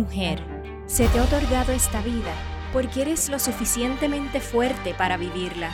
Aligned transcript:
Mujer, 0.00 0.42
se 0.86 1.06
te 1.08 1.18
ha 1.18 1.24
otorgado 1.24 1.72
esta 1.72 2.00
vida 2.00 2.32
porque 2.72 3.02
eres 3.02 3.28
lo 3.28 3.38
suficientemente 3.38 4.40
fuerte 4.40 4.94
para 4.94 5.18
vivirla. 5.18 5.70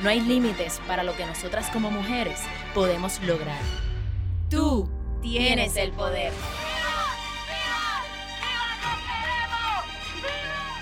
No 0.00 0.08
hay 0.08 0.20
límites 0.20 0.80
para 0.88 1.04
lo 1.04 1.14
que 1.14 1.24
nosotras 1.24 1.70
como 1.70 1.88
mujeres 1.88 2.40
podemos 2.74 3.22
lograr. 3.22 3.60
Tú 4.50 4.90
tienes 5.22 5.76
el 5.76 5.92
poder. 5.92 6.32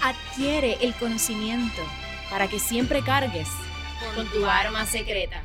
Adquiere 0.03 0.79
el 0.81 0.95
conocimiento 0.95 1.83
para 2.31 2.49
que 2.49 2.59
siempre 2.59 3.03
cargues 3.03 3.51
con 4.15 4.27
tu 4.29 4.47
arma 4.47 4.87
secreta. 4.87 5.43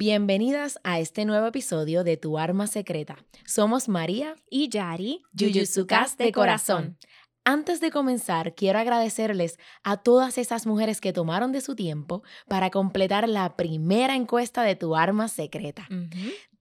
Bienvenidas 0.00 0.78
a 0.84 1.00
este 1.00 1.24
nuevo 1.24 1.48
episodio 1.48 2.04
de 2.04 2.16
Tu 2.16 2.38
Arma 2.38 2.68
Secreta. 2.68 3.16
Somos 3.44 3.88
María 3.88 4.36
y 4.48 4.68
Yari, 4.68 5.24
Yuyutsukas 5.32 6.16
de 6.16 6.30
corazón. 6.30 6.96
Antes 7.44 7.80
de 7.80 7.90
comenzar, 7.90 8.54
quiero 8.54 8.78
agradecerles 8.78 9.58
a 9.82 9.96
todas 9.96 10.38
esas 10.38 10.68
mujeres 10.68 11.00
que 11.00 11.12
tomaron 11.12 11.50
de 11.50 11.60
su 11.60 11.74
tiempo 11.74 12.22
para 12.46 12.70
completar 12.70 13.28
la 13.28 13.56
primera 13.56 14.14
encuesta 14.14 14.62
de 14.62 14.76
Tu 14.76 14.94
Arma 14.94 15.26
Secreta. 15.26 15.88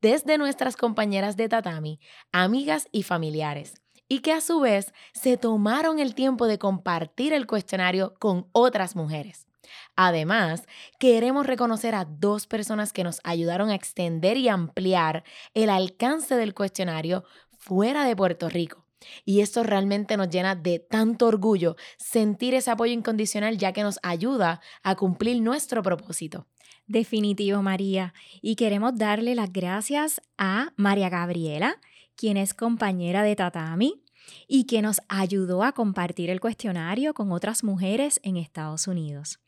Desde 0.02 0.40
nuestras 0.40 0.76
compañeras 0.76 1.38
de 1.38 1.48
tatami, 1.48 2.00
amigas 2.32 2.88
y 2.92 3.04
familiares 3.04 3.76
y 4.10 4.22
que 4.22 4.32
a 4.32 4.42
su 4.42 4.62
vez 4.62 4.96
se 5.14 5.38
tomaron 5.38 6.00
el 6.00 6.16
tiempo 6.16 6.48
de 6.48 6.58
compartir 6.58 7.34
el 7.34 7.46
cuestionario 7.46 8.16
con 8.18 8.48
otras 8.52 8.96
mujeres. 8.96 9.47
Además, 9.96 10.64
queremos 11.00 11.46
reconocer 11.46 11.96
a 11.96 12.06
dos 12.06 12.48
personas 12.48 12.94
que 12.94 13.04
nos 13.04 13.20
ayudaron 13.24 13.70
a 13.70 13.76
extender 13.76 14.38
y 14.38 14.50
ampliar 14.50 15.24
el 15.54 15.70
alcance 15.70 16.36
del 16.36 16.54
cuestionario 16.54 17.24
fuera 17.58 18.06
de 18.06 18.16
Puerto 18.16 18.50
Rico. 18.50 18.86
Y 19.26 19.42
esto 19.42 19.64
realmente 19.64 20.18
nos 20.18 20.30
llena 20.30 20.56
de 20.56 20.80
tanto 20.80 21.28
orgullo 21.28 21.76
sentir 21.98 22.54
ese 22.54 22.72
apoyo 22.72 22.94
incondicional 22.94 23.58
ya 23.58 23.74
que 23.74 23.84
nos 23.84 24.00
ayuda 24.04 24.62
a 24.84 24.96
cumplir 24.96 25.42
nuestro 25.42 25.84
propósito. 25.84 26.48
Definitivo, 26.88 27.62
María. 27.62 28.14
Y 28.42 28.56
queremos 28.56 28.96
darle 28.96 29.36
las 29.36 29.52
gracias 29.52 30.22
a 30.38 30.74
María 30.78 31.10
Gabriela, 31.10 31.80
quien 32.16 32.38
es 32.38 32.54
compañera 32.54 33.24
de 33.24 33.36
Tatami 33.36 34.02
y 34.48 34.66
que 34.66 34.82
nos 34.82 35.02
ayudó 35.10 35.64
a 35.64 35.74
compartir 35.74 36.30
el 36.30 36.40
cuestionario 36.40 37.14
con 37.14 37.32
otras 37.32 37.64
mujeres 37.64 38.20
en 38.24 38.38
Estados 38.38 38.88
Unidos. 38.88 39.40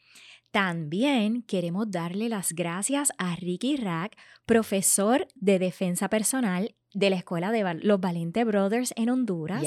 También 0.52 1.44
queremos 1.44 1.92
darle 1.92 2.28
las 2.28 2.53
gracias 2.53 3.14
a 3.17 3.36
Ricky 3.36 3.78
Rack, 3.78 4.17
profesor 4.45 5.28
de 5.36 5.59
defensa 5.59 6.09
personal 6.09 6.75
de 6.94 7.11
la 7.11 7.17
Escuela 7.17 7.52
de 7.52 7.80
los 7.83 8.00
Valente 8.00 8.44
Brothers 8.44 8.94
en 8.95 9.09
Honduras. 9.09 9.64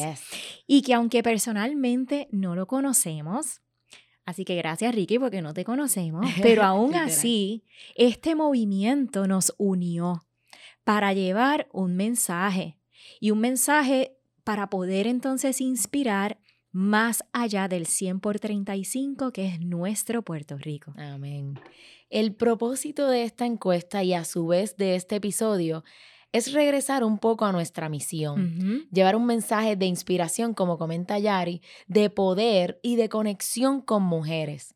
Y 0.67 0.83
que 0.83 0.95
aunque 0.95 1.23
personalmente 1.23 2.29
no 2.33 2.57
lo 2.57 2.67
conocemos, 2.67 3.61
así 4.25 4.45
que 4.45 4.57
gracias 4.57 4.93
Ricky 4.95 5.19
porque 5.21 5.41
no 5.41 5.55
te 5.55 5.65
conocemos, 5.65 6.27
pero 6.43 6.65
aún 6.65 6.97
así, 6.97 7.65
este 7.95 8.35
movimiento 8.35 9.29
nos 9.29 9.55
unió 9.59 10.27
para 10.83 11.13
llevar 11.13 11.69
un 11.73 11.97
mensaje 11.97 12.77
y 13.21 13.31
un 13.31 13.39
mensaje 13.39 14.17
para 14.43 14.69
poder 14.69 15.07
entonces 15.07 15.61
inspirar 15.61 16.39
más 16.73 17.25
allá 17.33 17.69
del 17.69 17.87
100 17.87 18.21
por 18.21 18.41
35 18.41 19.33
que 19.33 19.47
es 19.47 19.61
nuestro 19.61 20.23
Puerto 20.23 20.57
Rico. 20.59 20.93
Amén. 20.97 21.61
El 22.11 22.35
propósito 22.35 23.09
de 23.09 23.23
esta 23.23 23.47
encuesta 23.47 24.03
y 24.03 24.15
a 24.15 24.25
su 24.25 24.47
vez 24.47 24.77
de 24.77 24.97
este 24.97 25.17
episodio 25.17 25.85
es 26.33 26.53
regresar 26.53 27.05
un 27.05 27.19
poco 27.19 27.45
a 27.45 27.53
nuestra 27.53 27.91
misión, 27.91 28.89
llevar 28.91 29.17
un 29.17 29.27
mensaje 29.27 29.77
de 29.77 29.85
inspiración, 29.85 30.55
como 30.55 30.79
comenta 30.79 31.19
Yari, 31.19 31.61
de 31.89 32.09
poder 32.09 32.81
y 32.83 32.97
de 32.97 33.11
conexión 33.11 33.83
con 33.83 34.03
mujeres 34.03 34.75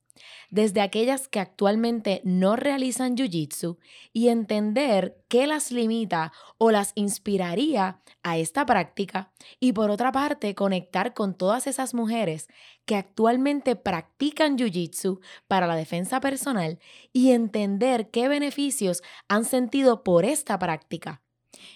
desde 0.50 0.80
aquellas 0.80 1.28
que 1.28 1.40
actualmente 1.40 2.20
no 2.24 2.56
realizan 2.56 3.16
Jiu-Jitsu 3.16 3.78
y 4.12 4.28
entender 4.28 5.16
qué 5.28 5.46
las 5.46 5.70
limita 5.70 6.32
o 6.58 6.70
las 6.70 6.92
inspiraría 6.94 8.00
a 8.22 8.38
esta 8.38 8.66
práctica 8.66 9.32
y 9.60 9.72
por 9.72 9.90
otra 9.90 10.12
parte 10.12 10.54
conectar 10.54 11.14
con 11.14 11.34
todas 11.34 11.66
esas 11.66 11.94
mujeres 11.94 12.48
que 12.84 12.96
actualmente 12.96 13.76
practican 13.76 14.56
Jiu-Jitsu 14.56 15.20
para 15.48 15.66
la 15.66 15.76
defensa 15.76 16.20
personal 16.20 16.78
y 17.12 17.32
entender 17.32 18.10
qué 18.10 18.28
beneficios 18.28 19.02
han 19.28 19.44
sentido 19.44 20.02
por 20.02 20.24
esta 20.24 20.58
práctica. 20.58 21.22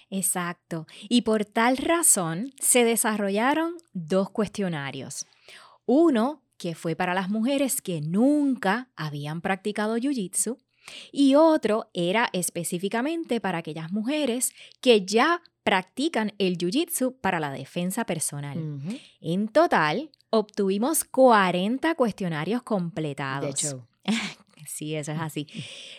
Exacto. 0.09 0.87
Y 1.09 1.21
por 1.21 1.45
tal 1.45 1.77
razón 1.77 2.53
se 2.59 2.83
desarrollaron 2.83 3.75
dos 3.93 4.29
cuestionarios. 4.29 5.25
Uno 5.85 6.41
que 6.61 6.75
fue 6.75 6.95
para 6.95 7.15
las 7.15 7.27
mujeres 7.31 7.81
que 7.81 8.01
nunca 8.01 8.87
habían 8.95 9.41
practicado 9.41 9.97
Jiu-Jitsu 9.97 10.59
y 11.11 11.33
otro 11.33 11.89
era 11.91 12.29
específicamente 12.33 13.41
para 13.41 13.57
aquellas 13.57 13.91
mujeres 13.91 14.53
que 14.79 15.03
ya 15.03 15.41
practican 15.63 16.33
el 16.37 16.59
Jiu-Jitsu 16.59 17.15
para 17.19 17.39
la 17.39 17.51
defensa 17.51 18.05
personal. 18.05 18.59
En 19.21 19.47
total, 19.47 20.11
obtuvimos 20.29 21.03
40 21.03 21.95
cuestionarios 21.95 22.61
completados. 22.61 23.41
De 23.43 23.49
hecho. 23.49 23.87
sí, 24.67 24.93
eso 24.93 25.13
es 25.13 25.19
así. 25.19 25.47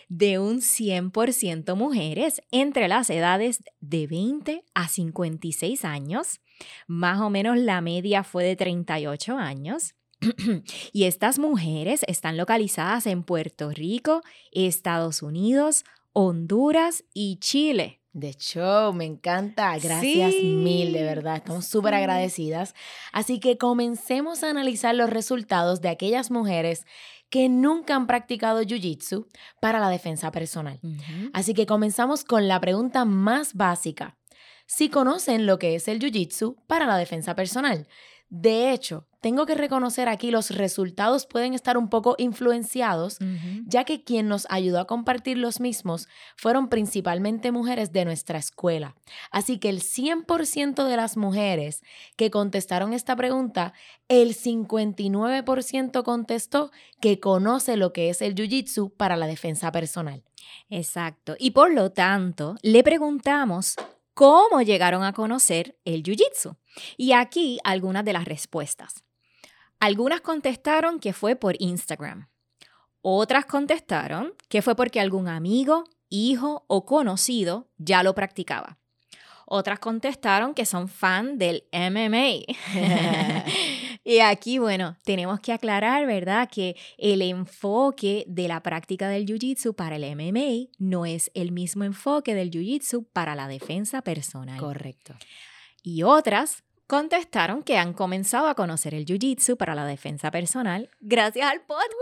De 0.07 0.39
un 0.39 0.61
100% 0.61 1.75
mujeres 1.75 2.41
entre 2.51 2.87
las 2.87 3.09
edades 3.09 3.61
de 3.81 4.07
20 4.07 4.63
a 4.73 4.87
56 4.87 5.83
años. 5.83 6.39
Más 6.87 7.19
o 7.19 7.29
menos 7.29 7.57
la 7.57 7.81
media 7.81 8.23
fue 8.23 8.45
de 8.45 8.55
38 8.55 9.37
años. 9.37 9.95
y 10.93 11.03
estas 11.03 11.39
mujeres 11.39 12.01
están 12.07 12.37
localizadas 12.37 13.07
en 13.07 13.23
Puerto 13.23 13.69
Rico, 13.71 14.21
Estados 14.51 15.21
Unidos, 15.21 15.83
Honduras 16.13 17.03
y 17.13 17.37
Chile. 17.37 17.99
De 18.13 18.29
hecho, 18.29 18.93
me 18.93 19.05
encanta. 19.05 19.75
Gracias 19.79 20.35
mil, 20.43 20.93
de 20.93 21.03
verdad. 21.03 21.37
Estamos 21.37 21.65
súper 21.65 21.95
agradecidas. 21.95 22.75
Así 23.11 23.39
que 23.39 23.57
comencemos 23.57 24.43
a 24.43 24.51
analizar 24.51 24.93
los 24.93 25.09
resultados 25.09 25.81
de 25.81 25.89
aquellas 25.89 26.29
mujeres 26.29 26.85
que 27.31 27.49
nunca 27.49 27.95
han 27.95 28.05
practicado 28.05 28.61
Jiu-Jitsu 28.61 29.25
para 29.59 29.79
la 29.79 29.89
defensa 29.89 30.31
personal. 30.31 30.79
Así 31.33 31.55
que 31.55 31.65
comenzamos 31.65 32.23
con 32.23 32.47
la 32.47 32.61
pregunta 32.61 33.05
más 33.05 33.55
básica. 33.55 34.15
Si 34.67 34.89
conocen 34.89 35.47
lo 35.47 35.57
que 35.57 35.73
es 35.73 35.87
el 35.87 35.99
Jiu-Jitsu 35.99 36.55
para 36.67 36.85
la 36.85 36.97
defensa 36.97 37.33
personal. 37.33 37.87
De 38.35 38.71
hecho, 38.71 39.05
tengo 39.21 39.45
que 39.45 39.53
reconocer 39.53 40.09
aquí 40.09 40.31
los 40.31 40.49
resultados 40.49 41.27
pueden 41.27 41.53
estar 41.53 41.77
un 41.77 41.87
poco 41.87 42.15
influenciados, 42.17 43.19
ya 43.67 43.83
que 43.83 44.03
quien 44.03 44.27
nos 44.27 44.47
ayudó 44.49 44.79
a 44.79 44.87
compartir 44.87 45.37
los 45.37 45.59
mismos 45.59 46.07
fueron 46.35 46.67
principalmente 46.67 47.51
mujeres 47.51 47.91
de 47.91 48.05
nuestra 48.05 48.39
escuela. 48.39 48.95
Así 49.29 49.59
que 49.59 49.69
el 49.69 49.81
100% 49.81 50.87
de 50.87 50.97
las 50.97 51.15
mujeres 51.15 51.83
que 52.15 52.31
contestaron 52.31 52.91
esta 52.91 53.15
pregunta, 53.15 53.73
el 54.07 54.35
59% 54.35 56.03
contestó 56.03 56.71
que 56.99 57.19
conoce 57.19 57.77
lo 57.77 57.93
que 57.93 58.09
es 58.09 58.19
el 58.23 58.33
Jiu-Jitsu 58.33 58.95
para 58.97 59.15
la 59.15 59.27
defensa 59.27 59.71
personal. 59.71 60.23
Exacto. 60.71 61.35
Y 61.37 61.51
por 61.51 61.71
lo 61.71 61.91
tanto, 61.91 62.55
le 62.63 62.81
preguntamos 62.81 63.75
cómo 64.13 64.61
llegaron 64.61 65.03
a 65.03 65.13
conocer 65.13 65.77
el 65.85 66.03
Jiu-Jitsu. 66.03 66.57
Y 66.97 67.13
aquí 67.13 67.59
algunas 67.63 68.05
de 68.05 68.13
las 68.13 68.25
respuestas. 68.25 69.03
Algunas 69.79 70.21
contestaron 70.21 70.99
que 70.99 71.13
fue 71.13 71.35
por 71.35 71.55
Instagram. 71.59 72.29
Otras 73.01 73.45
contestaron 73.45 74.33
que 74.47 74.61
fue 74.61 74.75
porque 74.75 75.01
algún 75.01 75.27
amigo, 75.27 75.83
hijo 76.09 76.63
o 76.67 76.85
conocido 76.85 77.69
ya 77.77 78.01
lo 78.01 78.15
practicaba. 78.15 78.77
Otras 79.45 79.79
contestaron 79.79 80.53
que 80.53 80.65
son 80.65 80.87
fan 80.87 81.37
del 81.37 81.65
MMA. 81.73 82.45
y 84.03 84.19
aquí, 84.19 84.59
bueno, 84.59 84.97
tenemos 85.03 85.39
que 85.39 85.53
aclarar, 85.53 86.05
¿verdad? 86.05 86.49
Que 86.51 86.75
el 86.97 87.21
enfoque 87.21 88.25
de 88.27 88.47
la 88.49 88.61
práctica 88.61 89.07
del 89.07 89.25
Jiu-Jitsu 89.25 89.75
para 89.75 89.95
el 89.95 90.15
MMA 90.15 90.69
no 90.77 91.05
es 91.05 91.31
el 91.33 91.51
mismo 91.51 91.85
enfoque 91.85 92.35
del 92.35 92.51
Jiu-Jitsu 92.51 93.07
para 93.13 93.35
la 93.35 93.47
defensa 93.47 94.01
personal. 94.01 94.59
Correcto. 94.59 95.15
Y 95.83 96.03
otras 96.03 96.63
contestaron 96.87 97.63
que 97.63 97.77
han 97.77 97.93
comenzado 97.93 98.47
a 98.47 98.55
conocer 98.55 98.93
el 98.93 99.05
Jiu-Jitsu 99.05 99.55
para 99.55 99.73
la 99.73 99.85
defensa 99.85 100.31
personal 100.31 100.89
gracias 100.99 101.49
al 101.49 101.61
podcast. 101.61 101.93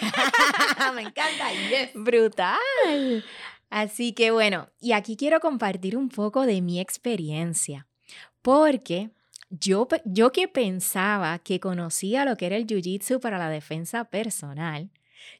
Me 0.94 1.02
encanta, 1.02 1.52
yes. 1.70 1.90
Brutal. 1.94 3.24
Así 3.70 4.12
que 4.12 4.30
bueno, 4.30 4.68
y 4.78 4.92
aquí 4.92 5.16
quiero 5.16 5.40
compartir 5.40 5.96
un 5.96 6.10
poco 6.10 6.44
de 6.46 6.60
mi 6.60 6.80
experiencia, 6.80 7.88
porque 8.42 9.10
yo, 9.60 9.88
yo 10.04 10.32
que 10.32 10.48
pensaba 10.48 11.38
que 11.38 11.60
conocía 11.60 12.24
lo 12.24 12.36
que 12.36 12.46
era 12.46 12.56
el 12.56 12.66
Jiu-Jitsu 12.66 13.20
para 13.20 13.38
la 13.38 13.48
defensa 13.48 14.04
personal, 14.04 14.90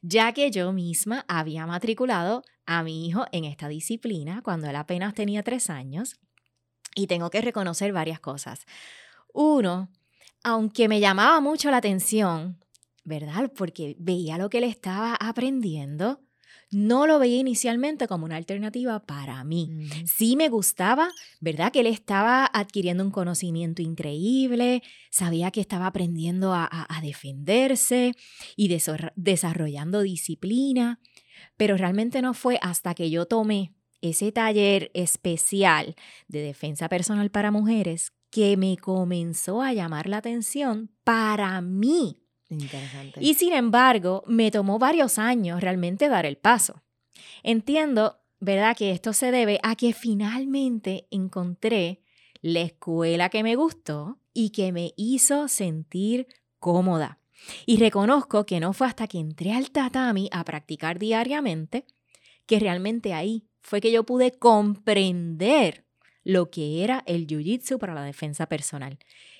ya 0.01 0.33
que 0.33 0.51
yo 0.51 0.73
misma 0.73 1.25
había 1.27 1.65
matriculado 1.65 2.43
a 2.65 2.83
mi 2.83 3.07
hijo 3.07 3.25
en 3.31 3.45
esta 3.45 3.67
disciplina 3.67 4.41
cuando 4.43 4.69
él 4.69 4.75
apenas 4.75 5.13
tenía 5.13 5.43
tres 5.43 5.69
años, 5.69 6.17
Y 6.95 7.07
tengo 7.07 7.29
que 7.29 7.41
reconocer 7.41 7.91
varias 7.93 8.19
cosas. 8.21 8.65
Uno, 9.33 9.89
aunque 10.43 10.87
me 10.87 10.99
llamaba 11.01 11.41
mucho 11.41 11.69
la 11.71 11.77
atención, 11.77 12.59
¿verdad? 13.03 13.51
Porque 13.55 13.95
veía 13.99 14.37
lo 14.37 14.49
que 14.49 14.59
él 14.59 14.63
estaba 14.65 15.15
aprendiendo, 15.15 16.21
no 16.75 17.07
lo 17.07 17.19
veía 17.19 17.37
inicialmente 17.37 18.05
como 18.05 18.25
una 18.25 18.35
alternativa 18.35 18.99
para 18.99 19.41
mí. 19.45 19.87
Sí 20.05 20.35
me 20.35 20.49
gustaba, 20.49 21.09
¿verdad? 21.39 21.71
Que 21.71 21.79
él 21.79 21.87
estaba 21.87 22.45
adquiriendo 22.45 23.01
un 23.01 23.11
conocimiento 23.11 23.81
increíble, 23.81 24.83
sabía 25.09 25.51
que 25.51 25.61
estaba 25.61 25.87
aprendiendo 25.87 26.53
a, 26.53 26.69
defenderse 27.01 28.13
y 28.57 28.77
desarrollando 29.15 30.01
disciplina, 30.01 30.99
pero 31.55 31.77
realmente 31.77 32.21
no 32.21 32.33
fue 32.33 32.59
hasta 32.61 32.93
que 32.93 33.09
yo 33.09 33.25
tomé 33.25 33.73
ese 34.01 34.33
taller 34.33 34.91
especial 34.93 35.95
de 36.27 36.41
defensa 36.41 36.89
personal 36.89 37.31
para 37.31 37.51
mujeres 37.51 38.11
que 38.31 38.57
me 38.57 38.75
comenzó 38.75 39.61
a 39.61 39.71
llamar 39.71 40.09
la 40.09 40.17
atención 40.17 40.91
para 41.05 41.61
mí. 41.61 42.24
Interesante. 42.49 43.19
Y 43.21 43.33
sin 43.33 43.53
embargo, 43.53 44.23
me 44.27 44.51
tomó 44.51 44.79
varios 44.79 45.17
años 45.17 45.61
realmente 45.61 46.09
dar 46.09 46.25
el 46.25 46.37
paso. 46.37 46.83
Entiendo, 47.43 48.19
¿verdad?, 48.39 48.75
que 48.77 48.91
esto 48.91 49.13
se 49.13 49.31
debe 49.31 49.59
a 49.63 49.75
que 49.75 49.93
finalmente 49.93 51.07
encontré 51.11 52.01
la 52.41 52.61
escuela 52.61 53.29
que 53.29 53.43
me 53.43 53.55
gustó 53.55 54.19
y 54.33 54.51
que 54.51 54.71
me 54.71 54.93
hizo 54.95 55.47
sentir 55.47 56.27
cómoda. 56.59 57.19
Y 57.65 57.77
reconozco 57.77 58.45
que 58.45 58.59
no 58.59 58.73
fue 58.73 58.87
hasta 58.87 59.07
que 59.07 59.19
entré 59.19 59.53
al 59.53 59.71
tatami 59.71 60.29
a 60.31 60.43
practicar 60.43 60.99
diariamente 60.99 61.85
que 62.45 62.59
realmente 62.59 63.13
ahí 63.13 63.47
fue 63.61 63.81
que 63.81 63.91
yo 63.91 64.03
pude 64.03 64.31
comprender 64.31 65.84
lo 66.25 66.49
que 66.49 66.83
era 66.83 67.03
el 67.05 67.27
jiu-jitsu 67.27 67.77
para 67.77 67.93
la 67.93 68.03
defensa 68.03 68.47
personal. 68.47 68.97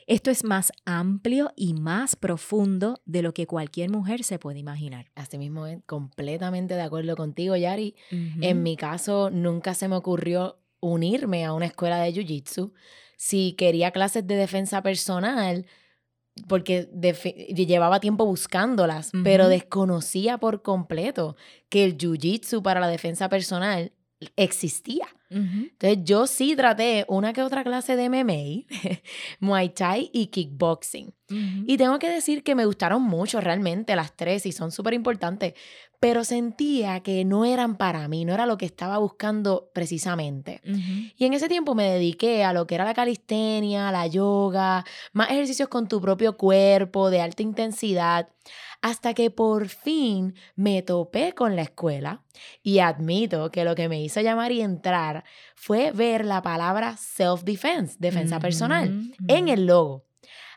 Esto 0.08 0.30
es 0.30 0.44
más 0.44 0.72
amplio 0.86 1.52
y 1.56 1.74
más 1.74 2.16
profundo 2.16 3.02
de 3.06 3.24
lo 3.24 3.34
que 3.34 3.48
cualquier 3.48 3.90
mujer 3.90 4.24
se 4.24 4.38
puede 4.38 4.60
imaginar. 4.60 5.12
Así 5.16 5.40
mismo, 5.40 5.66
completamente 5.88 6.76
de 6.76 6.84
acuerdo 6.84 7.18
contigo, 7.18 7.56
Yari. 7.56 7.96
En 8.40 8.62
mi 8.62 8.78
caso, 8.78 9.32
nunca 9.32 9.74
se 9.74 9.88
me 9.88 9.96
ocurrió 9.96 10.60
unirme 10.80 11.44
a 11.44 11.54
una 11.54 11.66
escuela 11.66 12.00
de 12.00 12.14
jiu-jitsu. 12.14 12.72
Si 13.18 13.54
quería 13.54 13.90
clases 13.90 14.28
de 14.28 14.36
defensa 14.36 14.84
personal, 14.84 15.66
porque 16.48 16.88
llevaba 17.56 18.00
tiempo 18.00 18.26
buscándolas, 18.26 19.10
pero 19.24 19.48
desconocía 19.48 20.38
por 20.38 20.62
completo 20.62 21.36
que 21.70 21.84
el 21.84 21.98
jiu-jitsu 21.98 22.62
para 22.62 22.80
la 22.80 22.90
defensa 22.90 23.28
personal 23.28 23.92
existía. 24.36 25.08
Entonces 25.30 26.00
yo 26.04 26.28
sí 26.28 26.56
traté 26.56 27.06
una 27.10 27.34
que 27.34 27.42
otra 27.42 27.64
clase 27.64 27.96
de 27.96 28.10
MMA, 28.10 28.66
Muay 29.40 29.70
Thai 29.70 30.10
y 30.14 30.28
kickboxing. 30.28 31.14
Y 31.66 31.78
tengo 31.78 31.98
que 31.98 32.08
decir 32.08 32.44
que 32.44 32.54
me 32.54 32.66
gustaron 32.66 33.02
mucho 33.02 33.42
realmente 33.42 33.96
las 33.96 34.16
tres 34.16 34.46
y 34.46 34.52
son 34.52 34.72
súper 34.72 34.94
importantes, 34.94 35.56
pero 36.00 36.24
sentía 36.24 37.00
que 37.00 37.26
no 37.26 37.46
eran 37.46 37.78
para 37.78 38.08
mí, 38.08 38.26
no 38.26 38.34
era 38.34 38.46
lo 38.46 38.58
que 38.58 38.68
estaba 38.68 39.00
buscando 39.00 39.72
precisamente. 39.74 40.62
Y 41.18 41.26
en 41.26 41.34
ese 41.34 41.50
tiempo 41.50 41.74
me 41.74 41.90
dediqué 41.90 42.44
a 42.44 42.54
lo 42.54 42.68
que 42.68 42.76
era 42.76 42.86
la 42.86 42.94
calistenia, 42.94 43.92
la 43.92 44.06
yoga, 44.06 44.86
más 45.14 45.32
ejercicios 45.32 45.68
con 45.68 45.88
tu 45.88 46.00
propio 46.00 46.38
cuerpo 46.38 47.10
de 47.10 47.22
alta 47.22 47.42
intensidad 47.42 48.30
hasta 48.86 49.16
que 49.16 49.32
por 49.32 49.68
fin 49.68 50.36
me 50.56 50.84
topé 50.84 51.34
con 51.34 51.56
la 51.56 51.64
escuela 51.64 52.24
y 52.62 52.78
admito 52.78 53.50
que 53.50 53.64
lo 53.64 53.74
que 53.74 53.90
me 53.90 54.00
hizo 54.00 54.22
llamar 54.22 54.52
y 54.52 54.62
entrar 54.62 55.24
fue 55.56 55.90
ver 55.90 56.24
la 56.24 56.44
palabra 56.44 56.96
self-defense, 56.96 57.96
defensa 57.98 58.40
personal, 58.40 59.12
en 59.28 59.50
el 59.50 59.66
logo. 59.66 60.06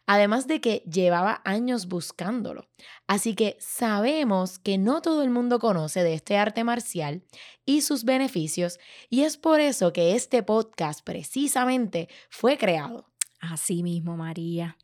Además 0.04 0.46
de 0.46 0.60
que 0.60 0.82
llevaba 0.90 1.40
años 1.46 1.88
buscándolo. 1.88 2.68
Así 3.06 3.34
que 3.34 3.56
sabemos 3.60 4.58
que 4.58 4.76
no 4.76 5.00
todo 5.00 5.22
el 5.22 5.30
mundo 5.30 5.58
conoce 5.58 6.02
de 6.02 6.12
este 6.12 6.36
arte 6.36 6.64
marcial 6.64 7.22
y 7.64 7.80
sus 7.80 8.04
beneficios 8.04 8.78
y 9.08 9.22
es 9.22 9.38
por 9.38 9.58
eso 9.58 9.94
que 9.94 10.14
este 10.14 10.42
podcast 10.42 11.02
precisamente 11.02 12.10
fue 12.28 12.58
creado. 12.58 13.08
Así 13.40 13.82
mismo, 13.82 14.18
María. 14.18 14.76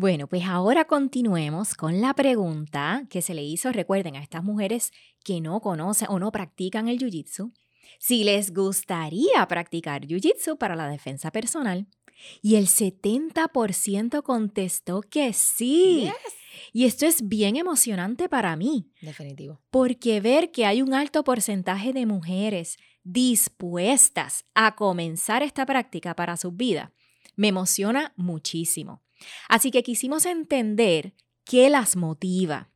Bueno, 0.00 0.28
pues 0.28 0.44
ahora 0.44 0.86
continuemos 0.86 1.74
con 1.74 2.00
la 2.00 2.14
pregunta 2.14 3.04
que 3.10 3.20
se 3.20 3.34
le 3.34 3.42
hizo, 3.42 3.70
recuerden, 3.70 4.16
a 4.16 4.22
estas 4.22 4.42
mujeres 4.42 4.92
que 5.22 5.42
no 5.42 5.60
conocen 5.60 6.08
o 6.10 6.18
no 6.18 6.32
practican 6.32 6.88
el 6.88 6.98
Jiu-Jitsu, 6.98 7.52
si 7.98 8.24
les 8.24 8.54
gustaría 8.54 9.46
practicar 9.46 10.06
Jiu-Jitsu 10.06 10.56
para 10.56 10.74
la 10.74 10.88
defensa 10.88 11.30
personal. 11.30 11.86
Y 12.40 12.54
el 12.54 12.66
70% 12.66 14.22
contestó 14.22 15.02
que 15.02 15.34
sí. 15.34 16.10
Y 16.72 16.86
esto 16.86 17.04
es 17.04 17.28
bien 17.28 17.56
emocionante 17.56 18.30
para 18.30 18.56
mí. 18.56 18.90
Definitivo. 19.02 19.60
Porque 19.70 20.22
ver 20.22 20.50
que 20.50 20.64
hay 20.64 20.80
un 20.80 20.94
alto 20.94 21.24
porcentaje 21.24 21.92
de 21.92 22.06
mujeres 22.06 22.78
dispuestas 23.04 24.46
a 24.54 24.76
comenzar 24.76 25.42
esta 25.42 25.66
práctica 25.66 26.16
para 26.16 26.38
su 26.38 26.52
vida 26.52 26.90
me 27.40 27.48
emociona 27.48 28.12
muchísimo. 28.16 29.02
Así 29.48 29.70
que 29.70 29.82
quisimos 29.82 30.26
entender 30.26 31.14
qué 31.44 31.70
las 31.70 31.96
motiva. 31.96 32.70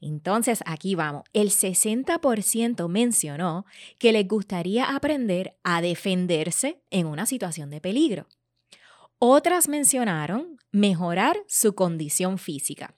Entonces, 0.00 0.62
aquí 0.66 0.94
vamos. 0.94 1.24
El 1.32 1.50
60% 1.50 2.88
mencionó 2.88 3.66
que 3.98 4.12
les 4.12 4.26
gustaría 4.26 4.94
aprender 4.94 5.56
a 5.62 5.80
defenderse 5.80 6.82
en 6.90 7.06
una 7.06 7.26
situación 7.26 7.70
de 7.70 7.80
peligro. 7.80 8.26
Otras 9.18 9.68
mencionaron 9.68 10.56
mejorar 10.72 11.36
su 11.46 11.74
condición 11.74 12.38
física. 12.38 12.94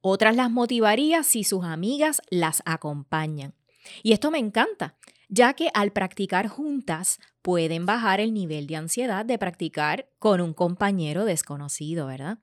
Otras 0.00 0.36
las 0.36 0.50
motivaría 0.50 1.22
si 1.22 1.44
sus 1.44 1.64
amigas 1.64 2.20
las 2.30 2.62
acompañan. 2.64 3.54
Y 4.02 4.12
esto 4.12 4.30
me 4.30 4.38
encanta, 4.38 4.96
ya 5.34 5.54
que 5.54 5.68
al 5.74 5.92
practicar 5.92 6.46
juntas 6.46 7.18
pueden 7.42 7.86
bajar 7.86 8.20
el 8.20 8.32
nivel 8.32 8.68
de 8.68 8.76
ansiedad 8.76 9.26
de 9.26 9.36
practicar 9.36 10.08
con 10.18 10.40
un 10.40 10.54
compañero 10.54 11.24
desconocido, 11.24 12.06
¿verdad? 12.06 12.38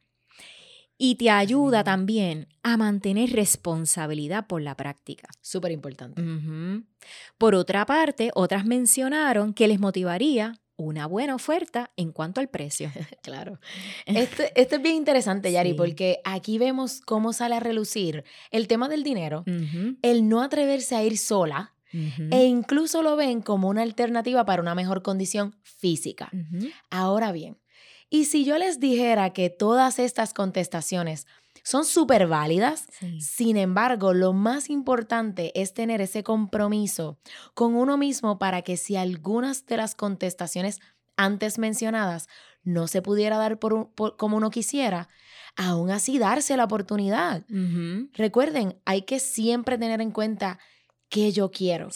Y 0.97 1.15
te 1.15 1.31
ayuda 1.31 1.83
también 1.83 2.47
a 2.61 2.77
mantener 2.77 3.31
responsabilidad 3.31 4.45
por 4.45 4.61
la 4.61 4.75
práctica. 4.75 5.29
Súper 5.41 5.71
importante. 5.71 6.21
Por 7.39 7.55
otra 7.55 7.85
parte, 7.85 8.29
otras 8.35 8.65
mencionaron 8.65 9.53
que 9.53 9.67
les 9.67 9.79
motivaría 9.79 10.61
una 10.75 11.07
buena 11.07 11.33
oferta 11.33 11.91
en 11.95 12.11
cuanto 12.11 12.41
al 12.41 12.49
precio. 12.49 12.91
claro. 13.23 13.59
Esto, 14.05 14.43
esto, 14.55 14.75
es 14.75 14.81
bien 14.81 14.95
interesante, 14.95 15.51
Yari, 15.51 15.73
porque 15.73 16.19
aquí 16.23 16.57
vemos 16.57 17.01
cómo 17.01 17.33
sale 17.33 17.55
a 17.55 17.59
relucir 17.59 18.23
el 18.51 18.67
tema 18.67 18.89
del 18.89 19.03
dinero, 19.03 19.43
el 20.01 20.27
no 20.27 20.41
atreverse 20.41 20.95
a 20.95 21.03
ir 21.03 21.17
sola 21.17 21.73
e 21.93 22.45
incluso 22.45 23.01
lo 23.01 23.15
ven 23.15 23.41
como 23.41 23.69
una 23.69 23.81
alternativa 23.81 24.45
para 24.45 24.61
una 24.61 24.75
mejor 24.75 25.01
condición 25.01 25.55
física. 25.63 26.29
Ahora 26.89 27.31
bien, 27.31 27.57
y 28.09 28.25
si 28.25 28.43
yo 28.43 28.57
les 28.57 28.79
dijera 28.79 29.31
que 29.31 29.49
todas 29.49 29.97
estas 29.99 30.33
contestaciones 30.33 31.27
son 31.63 31.85
súper 31.85 32.27
válidas, 32.27 32.87
sin 33.19 33.55
embargo, 33.55 34.13
lo 34.13 34.33
más 34.33 34.69
importante 34.69 35.51
es 35.59 35.73
tener 35.73 36.01
ese 36.01 36.23
compromiso 36.23 37.19
con 37.53 37.75
uno 37.75 37.97
mismo 37.97 38.39
para 38.39 38.63
que 38.63 38.77
si 38.77 38.95
algunas 38.95 39.65
de 39.65 39.77
las 39.77 39.95
contestaciones 39.95 40.79
antes 41.17 41.59
mencionadas 41.59 42.27
no 42.63 42.87
se 42.87 43.01
pudiera 43.01 43.37
dar 43.37 43.59
por, 43.59 43.91
como 44.17 44.37
uno 44.37 44.49
quisiera, 44.49 45.07
aún 45.55 45.91
así 45.91 46.17
darse 46.17 46.57
la 46.57 46.65
oportunidad. 46.65 47.45
Recuerden, 48.13 48.79
hay 48.85 49.03
que 49.03 49.19
siempre 49.19 49.77
tener 49.77 50.01
en 50.01 50.11
cuenta 50.11 50.59
qué 51.11 51.31
yo 51.31 51.51
quiero, 51.51 51.89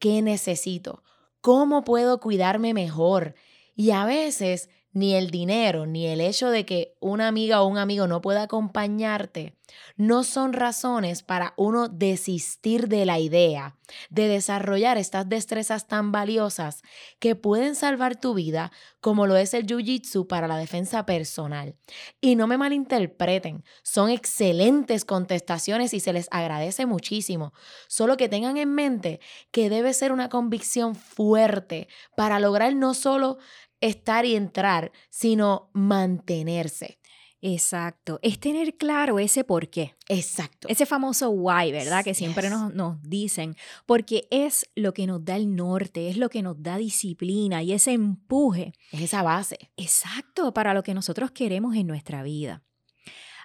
qué 0.00 0.22
necesito, 0.22 1.04
cómo 1.40 1.84
puedo 1.84 2.18
cuidarme 2.18 2.74
mejor. 2.74 3.36
Y 3.76 3.90
a 3.90 4.04
veces 4.06 4.70
ni 4.94 5.14
el 5.14 5.30
dinero, 5.30 5.86
ni 5.86 6.06
el 6.06 6.20
hecho 6.20 6.50
de 6.50 6.64
que 6.64 6.96
una 7.00 7.28
amiga 7.28 7.60
o 7.60 7.66
un 7.66 7.78
amigo 7.78 8.06
no 8.06 8.20
pueda 8.20 8.42
acompañarte, 8.42 9.56
no 9.96 10.24
son 10.24 10.52
razones 10.52 11.22
para 11.22 11.52
uno 11.56 11.88
desistir 11.88 12.88
de 12.88 13.04
la 13.04 13.18
idea 13.18 13.76
de 14.10 14.28
desarrollar 14.28 14.98
estas 14.98 15.28
destrezas 15.28 15.86
tan 15.86 16.12
valiosas 16.12 16.82
que 17.18 17.34
pueden 17.34 17.74
salvar 17.74 18.18
tu 18.18 18.34
vida, 18.34 18.72
como 19.00 19.26
lo 19.26 19.36
es 19.36 19.52
el 19.54 19.66
Jiu-Jitsu 19.66 20.26
para 20.26 20.48
la 20.48 20.56
defensa 20.56 21.04
personal. 21.06 21.76
Y 22.20 22.36
no 22.36 22.46
me 22.46 22.56
malinterpreten, 22.56 23.64
son 23.82 24.10
excelentes 24.10 25.04
contestaciones 25.04 25.92
y 25.94 26.00
se 26.00 26.12
les 26.12 26.28
agradece 26.30 26.86
muchísimo, 26.86 27.52
solo 27.88 28.16
que 28.16 28.28
tengan 28.28 28.56
en 28.56 28.74
mente 28.74 29.20
que 29.50 29.68
debe 29.68 29.92
ser 29.92 30.12
una 30.12 30.28
convicción 30.28 30.94
fuerte 30.94 31.88
para 32.16 32.38
lograr 32.38 32.74
no 32.74 32.94
solo 32.94 33.38
estar 33.88 34.24
y 34.24 34.34
entrar, 34.34 34.92
sino 35.10 35.70
mantenerse. 35.72 36.98
Exacto. 37.46 38.18
Es 38.22 38.40
tener 38.40 38.78
claro 38.78 39.18
ese 39.18 39.44
por 39.44 39.68
qué. 39.68 39.94
Exacto. 40.08 40.66
Ese 40.66 40.86
famoso 40.86 41.28
why, 41.28 41.72
¿verdad? 41.72 42.02
Que 42.02 42.14
siempre 42.14 42.44
Yes. 42.44 42.52
nos, 42.52 42.74
nos 42.74 43.02
dicen. 43.02 43.54
Porque 43.84 44.26
es 44.30 44.66
lo 44.74 44.94
que 44.94 45.06
nos 45.06 45.22
da 45.22 45.36
el 45.36 45.54
norte, 45.54 46.08
es 46.08 46.16
lo 46.16 46.30
que 46.30 46.40
nos 46.40 46.62
da 46.62 46.78
disciplina 46.78 47.62
y 47.62 47.74
ese 47.74 47.92
empuje. 47.92 48.72
Es 48.92 49.02
esa 49.02 49.22
base. 49.22 49.58
Exacto, 49.76 50.54
para 50.54 50.72
lo 50.72 50.82
que 50.82 50.94
nosotros 50.94 51.32
queremos 51.32 51.76
en 51.76 51.86
nuestra 51.86 52.22
vida. 52.22 52.62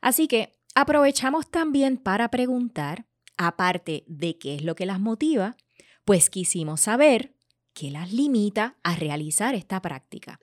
Así 0.02 0.30
que 0.30 0.58
aprovechamos 0.76 1.52
también 1.52 1.98
para 1.98 2.30
preguntar, 2.30 3.06
aparte 3.38 4.06
de 4.08 4.38
qué 4.38 4.56
es 4.56 4.64
lo 4.64 4.76
que 4.76 4.86
las 4.86 5.02
motiva, 5.02 5.58
pues 6.06 6.30
quisimos 6.30 6.80
saber 6.80 7.36
qué 7.80 7.92
las 7.92 8.12
limita 8.12 8.76
a 8.84 8.96
realizar 8.96 9.56
esta 9.56 9.82
práctica. 9.82 10.38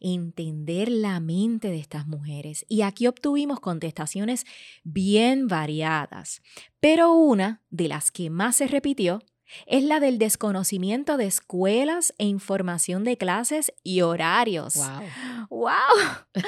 Entender 0.00 0.90
la 0.90 1.20
mente 1.20 1.68
de 1.68 1.78
estas 1.78 2.08
mujeres. 2.08 2.64
Y 2.68 2.82
aquí 2.82 3.06
obtuvimos 3.06 3.60
contestaciones 3.60 4.44
bien 4.82 5.46
variadas, 5.46 6.42
pero 6.80 7.12
una 7.12 7.62
de 7.70 7.86
las 7.86 8.10
que 8.10 8.30
más 8.30 8.56
se 8.56 8.66
repitió 8.66 9.20
es 9.66 9.84
la 9.84 10.00
del 10.00 10.18
desconocimiento 10.18 11.16
de 11.16 11.26
escuelas 11.26 12.12
e 12.18 12.24
información 12.26 13.04
de 13.04 13.16
clases 13.16 13.72
y 13.84 14.00
horarios. 14.00 14.74
Wow. 14.74 15.06
¡Wow! 15.50 16.42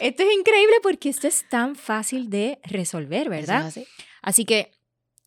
Esto 0.00 0.22
es 0.22 0.38
increíble 0.38 0.76
porque 0.84 1.08
esto 1.08 1.26
es 1.26 1.48
tan 1.48 1.74
fácil 1.74 2.30
de 2.30 2.60
resolver, 2.62 3.28
¿verdad? 3.28 3.72
Así 4.22 4.44
que 4.44 4.70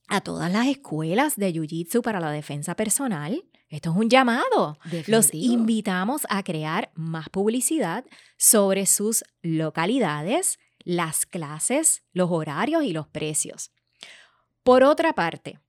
a 0.08 0.22
todas 0.22 0.50
las 0.50 0.68
escuelas 0.68 1.36
de 1.36 1.54
Jiu-Jitsu 1.54 2.02
para 2.02 2.22
la 2.22 2.32
defensa 2.32 2.78
personal, 2.78 3.44
esto 3.70 3.92
es 3.92 3.96
un 3.98 4.10
llamado. 4.10 4.78
Los 5.08 5.34
invitamos 5.34 6.26
a 6.30 6.44
crear 6.44 6.92
más 6.96 7.30
publicidad 7.30 8.06
sobre 8.38 8.86
sus 8.86 9.24
localidades, 9.42 10.58
las 10.84 11.26
clases, 11.26 12.04
los 12.14 12.30
horarios 12.32 12.84
y 12.84 12.94
los 12.94 13.08
precios. 13.08 13.72
Por 14.64 14.84
otra 14.84 15.14
parte, 15.14 15.60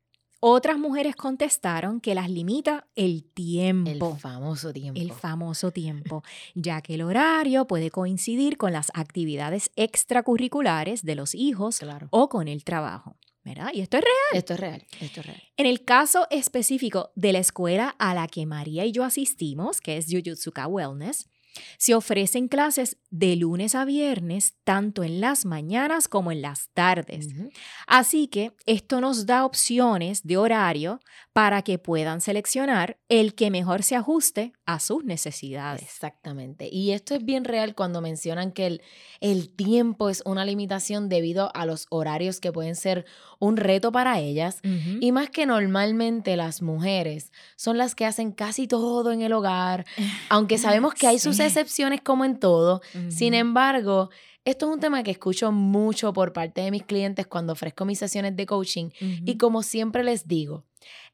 otras 0.40 0.78
mujeres 0.78 1.16
contestaron 1.16 2.00
que 2.00 2.14
las 2.14 2.30
limita 2.30 2.86
el 2.94 3.10
El 3.16 3.24
tiempo. 3.34 4.16
famoso 4.16 4.72
tiempo. 4.72 5.00
El 5.00 5.10
famoso 5.12 5.72
tiempo, 5.72 6.22
ya 6.54 6.80
que 6.80 6.94
el 6.94 7.02
horario 7.02 7.66
puede 7.66 7.90
coincidir 7.90 8.56
con 8.56 8.72
las 8.72 8.92
actividades 8.94 9.70
extracurriculares 9.74 11.02
de 11.02 11.16
los 11.16 11.34
hijos 11.34 11.78
Claro. 11.80 12.06
o 12.10 12.28
con 12.28 12.46
el 12.46 12.62
trabajo, 12.62 13.16
¿verdad? 13.44 13.70
Y 13.72 13.80
esto 13.80 13.98
es 13.98 14.04
real. 14.04 14.14
Esto 14.32 14.54
es 14.54 14.60
real. 14.60 14.86
Esto 15.00 15.20
es 15.20 15.26
real. 15.26 15.42
En 15.56 15.66
el 15.66 15.84
caso 15.84 16.26
específico 16.30 17.12
de 17.14 17.32
la 17.32 17.38
escuela 17.38 17.94
a 17.98 18.14
la 18.14 18.28
que 18.28 18.46
María 18.46 18.84
y 18.84 18.92
yo 18.92 19.04
asistimos, 19.04 19.80
que 19.80 19.96
es 19.96 20.06
Jujutsuka 20.10 20.66
Wellness, 20.66 21.28
se 21.76 21.94
ofrecen 21.94 22.48
clases 22.48 22.98
de 23.10 23.36
lunes 23.36 23.74
a 23.74 23.84
viernes, 23.84 24.54
tanto 24.64 25.02
en 25.02 25.20
las 25.20 25.44
mañanas 25.44 26.08
como 26.08 26.30
en 26.30 26.42
las 26.42 26.68
tardes. 26.74 27.28
Así 27.86 28.28
que 28.28 28.52
esto 28.66 29.00
nos 29.00 29.26
da 29.26 29.44
opciones 29.44 30.26
de 30.26 30.36
horario 30.36 31.00
para 31.32 31.62
que 31.62 31.78
puedan 31.78 32.20
seleccionar 32.20 32.98
el 33.08 33.34
que 33.34 33.50
mejor 33.50 33.82
se 33.82 33.96
ajuste 33.96 34.52
a 34.66 34.80
sus 34.80 35.04
necesidades. 35.04 35.82
Exactamente. 35.82 36.68
Y 36.70 36.90
esto 36.90 37.14
es 37.14 37.24
bien 37.24 37.44
real 37.44 37.74
cuando 37.74 38.00
mencionan 38.00 38.52
que 38.52 38.66
el, 38.66 38.82
el 39.20 39.48
tiempo 39.54 40.08
es 40.10 40.22
una 40.26 40.44
limitación 40.44 41.08
debido 41.08 41.54
a 41.54 41.64
los 41.64 41.86
horarios 41.90 42.40
que 42.40 42.52
pueden 42.52 42.76
ser 42.76 43.06
un 43.38 43.56
reto 43.56 43.92
para 43.92 44.18
ellas. 44.18 44.60
Y 45.00 45.12
más 45.12 45.30
que 45.30 45.46
normalmente 45.46 46.36
las 46.36 46.60
mujeres 46.60 47.32
son 47.56 47.78
las 47.78 47.94
que 47.94 48.04
hacen 48.04 48.32
casi 48.32 48.66
todo 48.66 49.12
en 49.12 49.22
el 49.22 49.32
hogar, 49.32 49.86
aunque 50.28 50.58
sabemos 50.58 50.94
que 50.94 51.06
hay 51.06 51.18
sus 51.18 51.38
excepciones 51.38 52.00
como 52.00 52.24
en 52.24 52.38
todo. 52.38 52.80
Sin 53.10 53.34
embargo, 53.34 54.10
esto 54.48 54.66
es 54.66 54.72
un 54.72 54.80
tema 54.80 55.02
que 55.02 55.10
escucho 55.10 55.52
mucho 55.52 56.14
por 56.14 56.32
parte 56.32 56.62
de 56.62 56.70
mis 56.70 56.82
clientes 56.82 57.26
cuando 57.26 57.52
ofrezco 57.52 57.84
mis 57.84 57.98
sesiones 57.98 58.34
de 58.34 58.46
coaching 58.46 58.88
y 59.26 59.36
como 59.36 59.62
siempre 59.62 60.02
les 60.02 60.26
digo, 60.26 60.64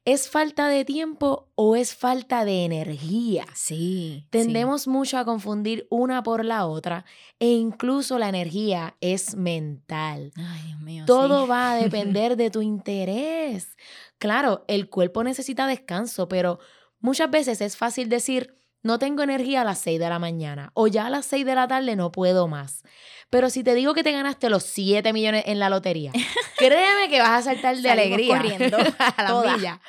¿es 0.05 0.29
falta 0.29 0.69
de 0.69 0.85
tiempo 0.85 1.49
o 1.55 1.75
es 1.75 1.93
falta 1.93 2.45
de 2.45 2.63
energía? 2.63 3.45
Sí. 3.53 4.21
sí. 4.23 4.27
Tendemos 4.29 4.87
mucho 4.87 5.17
a 5.17 5.25
confundir 5.25 5.85
una 5.89 6.23
por 6.23 6.45
la 6.45 6.65
otra 6.65 7.03
e 7.37 7.49
incluso 7.49 8.17
la 8.19 8.29
energía 8.29 8.95
es 9.01 9.35
mental. 9.35 10.31
Ay, 10.37 10.61
Dios 10.67 10.79
mío. 10.79 11.03
Todo 11.05 11.43
sí. 11.43 11.49
va 11.49 11.73
a 11.73 11.75
depender 11.83 12.37
de 12.37 12.49
tu 12.51 12.61
interés. 12.61 13.75
Claro, 14.17 14.63
el 14.69 14.89
cuerpo 14.89 15.25
necesita 15.25 15.67
descanso, 15.67 16.29
pero 16.29 16.59
muchas 17.01 17.29
veces 17.29 17.59
es 17.59 17.75
fácil 17.75 18.07
decir, 18.07 18.55
no 18.85 18.99
tengo 18.99 19.23
energía 19.23 19.61
a 19.61 19.63
las 19.63 19.79
6 19.79 19.99
de 19.99 20.07
la 20.09 20.19
mañana 20.19 20.69
o 20.75 20.85
ya 20.85 21.07
a 21.07 21.09
las 21.09 21.25
6 21.25 21.43
de 21.43 21.55
la 21.55 21.67
tarde 21.67 21.95
no 21.95 22.11
puedo 22.11 22.47
más. 22.47 22.83
Pero 23.31 23.49
si 23.49 23.63
te 23.63 23.73
digo 23.73 23.95
que 23.95 24.03
te 24.03 24.11
ganaste 24.11 24.47
los 24.49 24.61
7 24.63 25.11
millones 25.11 25.43
en 25.47 25.57
la 25.57 25.69
lotería, 25.69 26.11
créeme 26.59 27.09
que 27.09 27.19
vas 27.19 27.31
a 27.47 27.51
saltar 27.53 27.75
de 27.77 27.81
Salimos 27.81 28.13
alegría. 28.13 28.37
corriendo, 28.37 28.77
a 28.99 29.23
la 29.23 29.27
todas. 29.27 29.57
milla. 29.57 29.81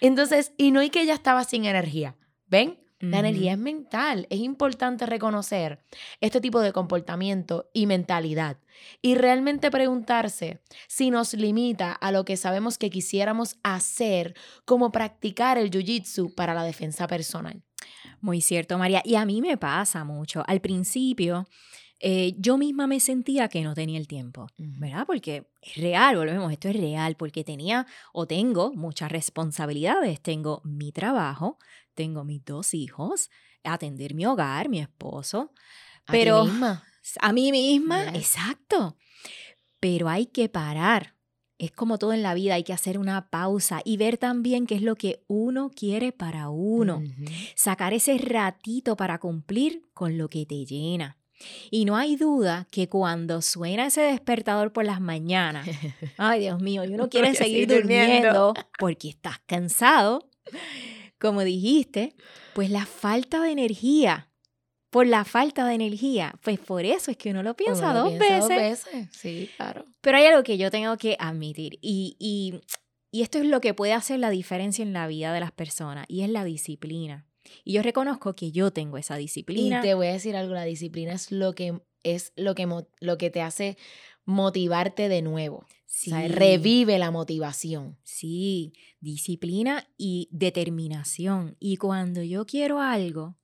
Entonces, 0.00 0.52
y 0.56 0.72
no 0.72 0.80
hay 0.80 0.90
que 0.90 1.02
ella 1.02 1.14
estaba 1.14 1.44
sin 1.44 1.64
energía. 1.64 2.16
¿Ven? 2.48 2.78
La 3.02 3.20
energía 3.20 3.52
es 3.52 3.58
mental. 3.58 4.26
Es 4.28 4.40
importante 4.40 5.06
reconocer 5.06 5.82
este 6.20 6.38
tipo 6.42 6.60
de 6.60 6.72
comportamiento 6.74 7.70
y 7.72 7.86
mentalidad 7.86 8.58
y 9.00 9.14
realmente 9.14 9.70
preguntarse 9.70 10.60
si 10.86 11.10
nos 11.10 11.32
limita 11.32 11.92
a 11.92 12.12
lo 12.12 12.26
que 12.26 12.36
sabemos 12.36 12.76
que 12.76 12.90
quisiéramos 12.90 13.56
hacer, 13.62 14.34
como 14.66 14.92
practicar 14.92 15.56
el 15.56 15.70
jiu-jitsu 15.70 16.34
para 16.34 16.52
la 16.52 16.62
defensa 16.62 17.06
personal. 17.06 17.62
Muy 18.20 18.40
cierto, 18.40 18.78
María. 18.78 19.02
Y 19.04 19.14
a 19.16 19.24
mí 19.24 19.40
me 19.40 19.56
pasa 19.56 20.04
mucho. 20.04 20.42
Al 20.46 20.60
principio, 20.60 21.46
eh, 21.98 22.34
yo 22.38 22.56
misma 22.58 22.86
me 22.86 23.00
sentía 23.00 23.48
que 23.48 23.62
no 23.62 23.74
tenía 23.74 23.98
el 23.98 24.06
tiempo, 24.08 24.46
¿verdad? 24.56 25.04
Porque 25.06 25.50
es 25.62 25.76
real, 25.76 26.16
volvemos, 26.16 26.50
esto 26.52 26.68
es 26.68 26.76
real, 26.76 27.16
porque 27.16 27.44
tenía 27.44 27.86
o 28.12 28.26
tengo 28.26 28.72
muchas 28.72 29.10
responsabilidades. 29.12 30.20
Tengo 30.20 30.60
mi 30.64 30.92
trabajo, 30.92 31.58
tengo 31.94 32.24
mis 32.24 32.44
dos 32.44 32.74
hijos, 32.74 33.30
atender 33.64 34.14
mi 34.14 34.26
hogar, 34.26 34.68
mi 34.68 34.80
esposo, 34.80 35.52
A 36.06 36.12
ti 36.12 36.18
Pero- 36.18 36.44
misma. 36.44 36.82
a 37.20 37.32
mí 37.32 37.52
misma, 37.52 38.04
Yes. 38.12 38.16
exacto. 38.36 38.96
Pero 39.78 40.08
hay 40.08 40.26
que 40.26 40.48
parar. 40.48 41.14
Es 41.60 41.72
como 41.72 41.98
todo 41.98 42.14
en 42.14 42.22
la 42.22 42.32
vida, 42.32 42.54
hay 42.54 42.64
que 42.64 42.72
hacer 42.72 42.96
una 42.96 43.28
pausa 43.28 43.82
y 43.84 43.98
ver 43.98 44.16
también 44.16 44.66
qué 44.66 44.76
es 44.76 44.80
lo 44.80 44.96
que 44.96 45.22
uno 45.26 45.68
quiere 45.68 46.10
para 46.10 46.48
uno. 46.48 47.02
Sacar 47.54 47.92
ese 47.92 48.16
ratito 48.16 48.96
para 48.96 49.18
cumplir 49.18 49.82
con 49.92 50.16
lo 50.16 50.30
que 50.30 50.46
te 50.46 50.64
llena. 50.64 51.18
Y 51.70 51.84
no 51.84 51.98
hay 51.98 52.16
duda 52.16 52.66
que 52.70 52.88
cuando 52.88 53.42
suena 53.42 53.88
ese 53.88 54.00
despertador 54.00 54.72
por 54.72 54.86
las 54.86 55.02
mañanas, 55.02 55.68
ay 56.16 56.40
Dios 56.40 56.62
mío, 56.62 56.82
y 56.84 56.94
uno 56.94 57.10
quiere 57.10 57.28
Porque 57.28 57.44
seguir 57.44 57.68
durmiendo 57.68 58.54
porque 58.78 59.10
estás 59.10 59.38
cansado, 59.44 60.30
como 61.18 61.42
dijiste, 61.42 62.14
pues 62.54 62.70
la 62.70 62.86
falta 62.86 63.42
de 63.42 63.50
energía, 63.50 64.29
por 64.90 65.06
la 65.06 65.24
falta 65.24 65.66
de 65.66 65.74
energía, 65.74 66.34
pues 66.42 66.58
por 66.58 66.84
eso 66.84 67.10
es 67.10 67.16
que 67.16 67.30
uno 67.30 67.42
lo 67.42 67.54
piensa, 67.54 67.90
Uno 67.92 68.04
lo 68.04 68.10
dos, 68.10 68.18
piensa 68.18 68.48
veces. 68.48 68.84
veces. 68.92 69.08
Sí, 69.16 69.48
claro. 69.56 69.84
Pero 70.00 70.16
hay 70.18 70.26
algo 70.26 70.42
que 70.42 70.58
yo 70.58 70.70
tengo 70.70 70.96
que 70.96 71.16
admitir 71.20 71.78
y, 71.80 72.16
y, 72.18 72.60
y 73.12 73.22
esto 73.22 73.38
es 73.38 73.44
lo 73.46 73.60
que 73.60 73.72
puede 73.74 73.92
hacer 73.92 74.18
la 74.18 74.30
diferencia 74.30 74.82
en 74.82 74.92
la 74.92 75.06
vida 75.06 75.32
de 75.32 75.40
las 75.40 75.52
personas 75.52 76.06
y 76.08 76.22
es 76.22 76.28
la 76.30 76.44
disciplina. 76.44 77.26
Y 77.64 77.72
yo 77.74 77.82
reconozco 77.82 78.34
que 78.34 78.52
yo 78.52 78.70
tengo 78.72 78.98
esa 78.98 79.16
disciplina. 79.16 79.78
Y 79.78 79.82
te 79.82 79.94
voy 79.94 80.08
a 80.08 80.12
decir 80.12 80.36
algo, 80.36 80.54
la 80.54 80.64
disciplina 80.64 81.12
es 81.14 81.30
lo 81.32 81.54
que 81.54 81.80
es 82.02 82.32
lo 82.36 82.54
que, 82.54 82.66
lo 83.00 83.18
que 83.18 83.30
te 83.30 83.42
hace 83.42 83.76
motivarte 84.24 85.08
de 85.08 85.22
nuevo. 85.22 85.66
sí, 85.86 86.10
O 86.12 86.16
sea, 86.16 86.28
revive 86.28 86.98
la 86.98 87.10
motivación. 87.10 87.98
sí, 88.04 88.72
disciplina 89.00 89.86
y 89.96 90.28
determinación. 90.30 91.56
Y 91.58 91.76
cuando 91.76 92.22
yo 92.22 92.46
quiero 92.46 92.80
algo, 92.80 93.36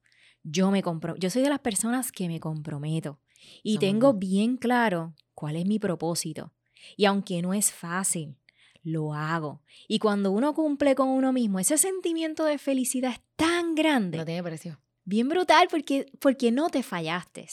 yo 0.49 0.71
me 0.71 0.83
compro, 0.83 1.17
yo 1.17 1.29
soy 1.31 1.43
de 1.43 1.49
las 1.51 1.59
personas 1.61 2.13
que 2.13 2.29
me 2.29 2.39
comprometo 2.41 3.19
y 3.63 3.75
Somos 3.75 3.81
tengo 3.81 4.07
dos. 4.13 4.19
bien 4.21 4.57
claro 4.57 5.15
cuál 5.35 5.57
es 5.57 5.67
mi 5.67 5.79
propósito. 5.79 6.53
Y 6.97 7.05
aunque 7.07 7.43
no 7.43 7.53
es 7.53 7.73
fácil, 7.73 8.37
lo 8.83 9.13
hago. 9.13 9.63
Y 9.89 9.99
cuando 9.99 10.31
uno 10.31 10.55
cumple 10.55 10.95
con 10.95 11.09
uno 11.09 11.33
mismo, 11.33 11.59
ese 11.59 11.77
sentimiento 11.79 12.45
de 12.45 12.59
felicidad 12.59 13.13
es 13.13 13.21
tan 13.35 13.75
grande, 13.75 14.19
No 14.19 14.25
tiene 14.25 14.43
precio. 14.43 14.79
bien 15.05 15.29
brutal, 15.29 15.67
porque, 15.71 16.07
porque 16.21 16.53
no 16.53 16.69
te 16.71 16.83
fallaste. 16.85 17.49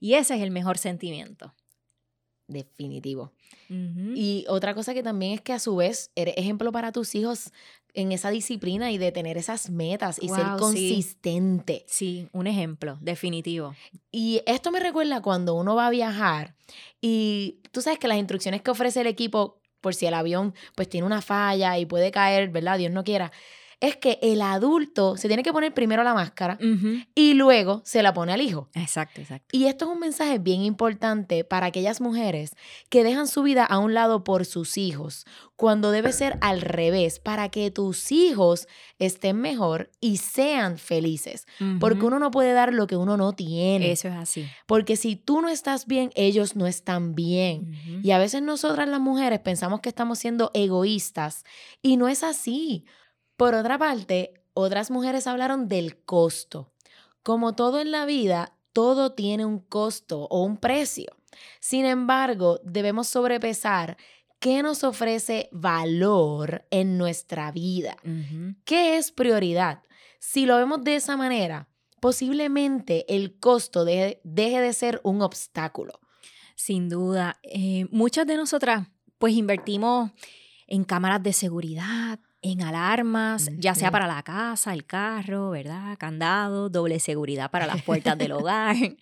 Y 0.00 0.14
ese 0.14 0.36
es 0.36 0.42
el 0.42 0.50
mejor 0.50 0.78
sentimiento. 0.78 1.54
Definitivo. 2.50 3.32
Y 3.68 4.44
otra 4.48 4.74
cosa 4.74 4.92
que 4.92 5.02
también 5.02 5.32
es 5.32 5.40
que 5.40 5.52
a 5.52 5.60
su 5.60 5.76
vez 5.76 6.10
eres 6.16 6.34
ejemplo 6.36 6.72
para 6.72 6.90
tus 6.90 7.14
hijos 7.14 7.52
en 7.94 8.12
esa 8.12 8.30
disciplina 8.30 8.90
y 8.90 8.98
de 8.98 9.12
tener 9.12 9.36
esas 9.38 9.70
metas 9.70 10.18
y 10.20 10.28
ser 10.28 10.46
Wow, 10.46 10.56
sí. 10.56 10.58
consistente. 10.58 11.84
Sí, 11.88 12.28
un 12.32 12.46
ejemplo, 12.48 12.98
definitivo. 13.00 13.74
Y 14.10 14.42
esto 14.46 14.72
me 14.72 14.80
recuerda 14.80 15.22
cuando 15.22 15.54
uno 15.54 15.74
va 15.76 15.86
a 15.86 15.90
viajar 15.90 16.54
y 17.00 17.60
tú 17.70 17.80
sabes 17.82 17.98
que 17.98 18.08
las 18.08 18.18
instrucciones 18.18 18.62
que 18.62 18.70
ofrece 18.70 19.00
el 19.00 19.06
equipo 19.06 19.60
por 19.80 19.94
si 19.94 20.06
el 20.06 20.14
avión 20.14 20.54
pues 20.74 20.88
tiene 20.88 21.06
una 21.06 21.22
falla 21.22 21.78
y 21.78 21.86
puede 21.86 22.10
caer, 22.10 22.50
¿verdad? 22.50 22.78
Dios 22.78 22.92
no 22.92 23.04
quiera. 23.04 23.32
Es 23.80 23.96
que 23.96 24.18
el 24.22 24.42
adulto 24.42 25.16
se 25.16 25.26
tiene 25.26 25.42
que 25.42 25.52
poner 25.52 25.72
primero 25.72 26.02
la 26.02 26.14
máscara 26.14 26.58
y 27.14 27.32
luego 27.34 27.80
se 27.84 28.02
la 28.02 28.12
pone 28.12 28.32
al 28.32 28.42
hijo. 28.42 28.68
Exacto, 28.74 29.22
exacto. 29.22 29.56
Y 29.56 29.64
esto 29.64 29.86
es 29.86 29.90
un 29.92 29.98
mensaje 29.98 30.38
bien 30.38 30.62
importante 30.62 31.44
para 31.44 31.66
aquellas 31.66 32.00
mujeres 32.00 32.54
que 32.90 33.02
dejan 33.02 33.26
su 33.26 33.42
vida 33.42 33.64
a 33.64 33.78
un 33.78 33.94
lado 33.94 34.22
por 34.22 34.44
sus 34.44 34.76
hijos, 34.76 35.24
cuando 35.56 35.90
debe 35.90 36.12
ser 36.12 36.38
al 36.40 36.60
revés, 36.60 37.20
para 37.20 37.48
que 37.48 37.70
tus 37.70 38.12
hijos 38.12 38.68
estén 38.98 39.38
mejor 39.40 39.90
y 40.00 40.18
sean 40.18 40.78
felices. 40.78 41.46
Porque 41.80 42.04
uno 42.04 42.18
no 42.18 42.30
puede 42.30 42.52
dar 42.52 42.74
lo 42.74 42.86
que 42.86 42.96
uno 42.96 43.16
no 43.16 43.32
tiene. 43.32 43.92
Eso 43.92 44.08
es 44.08 44.14
así. 44.14 44.46
Porque 44.66 44.96
si 44.96 45.16
tú 45.16 45.40
no 45.40 45.48
estás 45.48 45.86
bien, 45.86 46.10
ellos 46.14 46.54
no 46.54 46.66
están 46.66 47.14
bien. 47.14 47.72
Y 48.02 48.10
a 48.10 48.18
veces 48.18 48.42
nosotras 48.42 48.88
las 48.88 49.00
mujeres 49.00 49.40
pensamos 49.40 49.80
que 49.80 49.88
estamos 49.88 50.18
siendo 50.18 50.50
egoístas 50.54 51.44
y 51.82 51.96
no 51.96 52.08
es 52.08 52.22
así. 52.22 52.84
Por 53.40 53.54
otra 53.54 53.78
parte, 53.78 54.34
otras 54.52 54.90
mujeres 54.90 55.26
hablaron 55.26 55.66
del 55.66 55.96
costo. 56.04 56.74
Como 57.22 57.54
todo 57.54 57.80
en 57.80 57.90
la 57.90 58.04
vida, 58.04 58.54
todo 58.74 59.14
tiene 59.14 59.46
un 59.46 59.60
costo 59.60 60.24
o 60.28 60.44
un 60.44 60.58
precio. 60.58 61.16
Sin 61.58 61.86
embargo, 61.86 62.60
debemos 62.64 63.08
sobrepesar 63.08 63.96
qué 64.40 64.62
nos 64.62 64.84
ofrece 64.84 65.48
valor 65.52 66.66
en 66.70 66.98
nuestra 66.98 67.50
vida. 67.50 67.96
¿Qué 68.66 68.98
es 68.98 69.10
prioridad? 69.10 69.84
Si 70.18 70.44
lo 70.44 70.58
vemos 70.58 70.84
de 70.84 70.96
esa 70.96 71.16
manera, 71.16 71.66
posiblemente 71.98 73.06
el 73.08 73.38
costo 73.38 73.86
deje 73.86 74.20
de 74.60 74.72
ser 74.74 75.00
un 75.02 75.22
obstáculo. 75.22 75.98
Sin 76.56 76.90
duda, 76.90 77.40
eh, 77.42 77.86
muchas 77.90 78.26
de 78.26 78.36
nosotras 78.36 78.88
pues 79.16 79.32
invertimos 79.32 80.10
en 80.66 80.84
cámaras 80.84 81.22
de 81.22 81.32
seguridad, 81.32 82.20
en 82.42 82.62
alarmas, 82.62 83.50
ya 83.56 83.74
sea 83.74 83.90
para 83.90 84.06
la 84.06 84.22
casa, 84.22 84.72
el 84.72 84.86
carro, 84.86 85.50
¿verdad? 85.50 85.96
Candado, 85.98 86.68
doble 86.68 87.00
seguridad 87.00 87.50
para 87.50 87.66
las 87.66 87.82
puertas 87.82 88.16
del 88.16 88.32
hogar. 88.32 88.76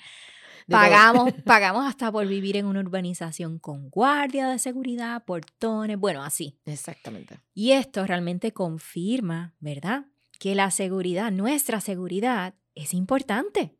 Pagamos, 0.68 1.32
pagamos 1.44 1.86
hasta 1.86 2.12
por 2.12 2.26
vivir 2.26 2.56
en 2.56 2.66
una 2.66 2.80
urbanización 2.80 3.58
con 3.58 3.88
guardia 3.88 4.48
de 4.48 4.58
seguridad, 4.58 5.24
portones, 5.24 5.98
bueno, 5.98 6.22
así. 6.22 6.58
Exactamente. 6.66 7.40
Y 7.54 7.72
esto 7.72 8.06
realmente 8.06 8.52
confirma, 8.52 9.54
¿verdad? 9.60 10.04
Que 10.38 10.54
la 10.54 10.70
seguridad, 10.70 11.32
nuestra 11.32 11.80
seguridad, 11.80 12.54
es 12.74 12.92
importante. 12.92 13.77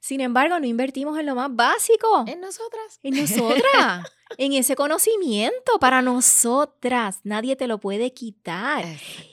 Sin 0.00 0.20
embargo, 0.20 0.58
no 0.58 0.66
invertimos 0.66 1.18
en 1.18 1.26
lo 1.26 1.34
más 1.34 1.54
básico. 1.54 2.24
En 2.26 2.40
nosotras. 2.40 2.98
En 3.02 3.16
nosotras. 3.16 4.12
en 4.38 4.52
ese 4.52 4.76
conocimiento 4.76 5.78
para 5.80 6.02
nosotras. 6.02 7.20
Nadie 7.24 7.56
te 7.56 7.66
lo 7.66 7.78
puede 7.78 8.12
quitar. 8.12 8.84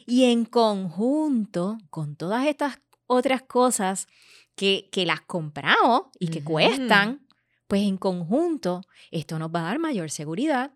Y 0.05 0.25
en 0.25 0.45
conjunto, 0.45 1.77
con 1.89 2.15
todas 2.15 2.45
estas 2.47 2.79
otras 3.07 3.41
cosas 3.43 4.07
que, 4.55 4.89
que 4.91 5.05
las 5.05 5.21
compramos 5.21 6.03
y 6.19 6.27
que 6.27 6.43
cuestan, 6.43 7.25
pues 7.67 7.83
en 7.83 7.97
conjunto, 7.97 8.81
esto 9.11 9.39
nos 9.39 9.49
va 9.49 9.61
a 9.61 9.63
dar 9.63 9.79
mayor 9.79 10.11
seguridad 10.11 10.71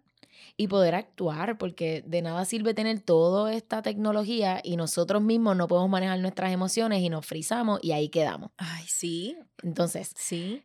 y 0.55 0.67
poder 0.67 0.95
actuar, 0.95 1.57
porque 1.57 2.03
de 2.05 2.21
nada 2.21 2.45
sirve 2.45 2.73
tener 2.73 2.99
toda 3.01 3.53
esta 3.53 3.81
tecnología 3.81 4.61
y 4.63 4.77
nosotros 4.77 5.21
mismos 5.21 5.55
no 5.55 5.67
podemos 5.67 5.89
manejar 5.89 6.19
nuestras 6.19 6.51
emociones 6.51 7.01
y 7.01 7.09
nos 7.09 7.25
frizamos 7.25 7.79
y 7.81 7.91
ahí 7.91 8.09
quedamos. 8.09 8.51
Ay, 8.57 8.85
sí. 8.87 9.37
Entonces, 9.63 10.13
sí. 10.15 10.63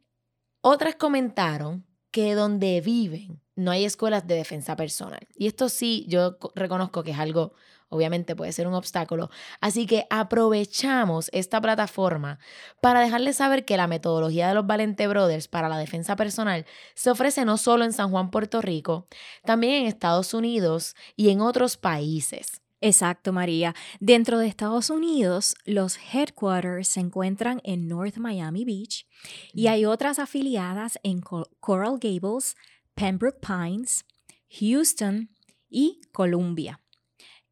Otras 0.61 0.95
comentaron 0.95 1.85
que 2.11 2.35
donde 2.35 2.81
viven 2.81 3.41
no 3.57 3.71
hay 3.71 3.85
escuelas 3.85 4.27
de 4.27 4.37
defensa 4.37 4.77
personal. 4.77 5.27
Y 5.35 5.47
esto 5.47 5.69
sí, 5.69 6.05
yo 6.09 6.39
reconozco 6.55 7.03
que 7.03 7.11
es 7.11 7.19
algo 7.19 7.53
obviamente 7.93 8.35
puede 8.35 8.53
ser 8.53 8.67
un 8.67 8.75
obstáculo. 8.75 9.31
Así 9.61 9.87
que 9.87 10.07
aprovechamos 10.11 11.29
esta 11.33 11.61
plataforma 11.61 12.39
para 12.81 13.01
dejarles 13.01 13.37
saber 13.37 13.65
que 13.65 13.77
la 13.77 13.87
metodología 13.87 14.49
de 14.49 14.55
los 14.55 14.67
Valente 14.67 15.07
Brothers 15.07 15.47
para 15.47 15.69
la 15.69 15.77
defensa 15.79 16.17
personal 16.17 16.65
se 16.95 17.11
ofrece 17.11 17.45
no 17.45 17.59
solo 17.59 17.85
en 17.85 17.93
San 17.93 18.11
Juan, 18.11 18.31
Puerto 18.31 18.63
Rico, 18.63 19.07
también 19.45 19.83
en 19.83 19.87
Estados 19.87 20.33
Unidos 20.33 20.97
y 21.17 21.29
en 21.29 21.43
otros 21.43 21.77
países. 21.77 22.63
Exacto, 22.81 23.33
María. 23.33 23.75
Dentro 24.01 24.39
de 24.39 24.49
Estados 24.49 24.91
Unidos, 24.91 25.55
los 25.67 25.99
headquarters 26.13 26.89
se 26.89 27.01
encuentran 27.01 27.61
en 27.63 27.87
North 27.87 28.17
Miami 28.17 28.65
Beach 28.65 29.07
y 29.53 29.69
hay 29.69 29.85
otras 29.85 30.19
afiliadas 30.19 30.99
en 31.05 31.21
Coral 31.21 31.99
Gables, 32.01 32.57
Pembroke 32.95 33.39
Pines, 33.41 34.05
Houston 34.59 35.31
y 35.71 36.01
Columbia. 36.11 36.82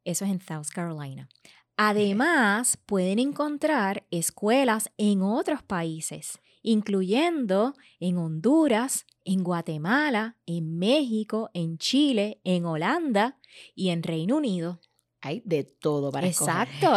Eso 0.03 0.25
es 0.25 0.31
en 0.31 0.41
South 0.41 0.67
Carolina. 0.73 1.29
Además, 1.77 2.77
pueden 2.85 3.19
encontrar 3.19 4.05
escuelas 4.11 4.91
en 4.97 5.21
otros 5.21 5.63
países, 5.63 6.39
incluyendo 6.61 7.73
en 7.99 8.17
Honduras, 8.17 9.05
en 9.25 9.43
Guatemala, 9.43 10.37
en 10.45 10.77
México, 10.77 11.49
en 11.53 11.77
Chile, 11.77 12.39
en 12.43 12.65
Holanda 12.65 13.39
y 13.73 13.89
en 13.89 14.03
Reino 14.03 14.37
Unido 14.37 14.79
hay 15.21 15.41
de 15.45 15.63
todo 15.63 16.11
para 16.11 16.27
Exacto. 16.27 16.93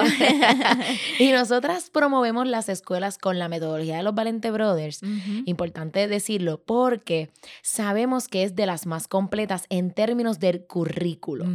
y 1.19 1.31
nosotras 1.31 1.91
promovemos 1.91 2.47
las 2.47 2.69
escuelas 2.69 3.19
con 3.19 3.39
la 3.39 3.49
metodología 3.49 3.99
de 3.99 4.03
los 4.03 4.15
Valente 4.15 4.51
Brothers. 4.51 5.01
Importante 5.45 6.09
decirlo 6.09 6.63
porque 6.65 7.31
sabemos 7.63 8.29
que 8.29 8.45
es 8.45 8.57
de 8.57 8.67
las 8.67 8.87
más 8.87 9.09
completas 9.09 9.67
en 9.69 9.93
términos 9.93 10.39
del 10.41 10.65
currículo 10.67 11.47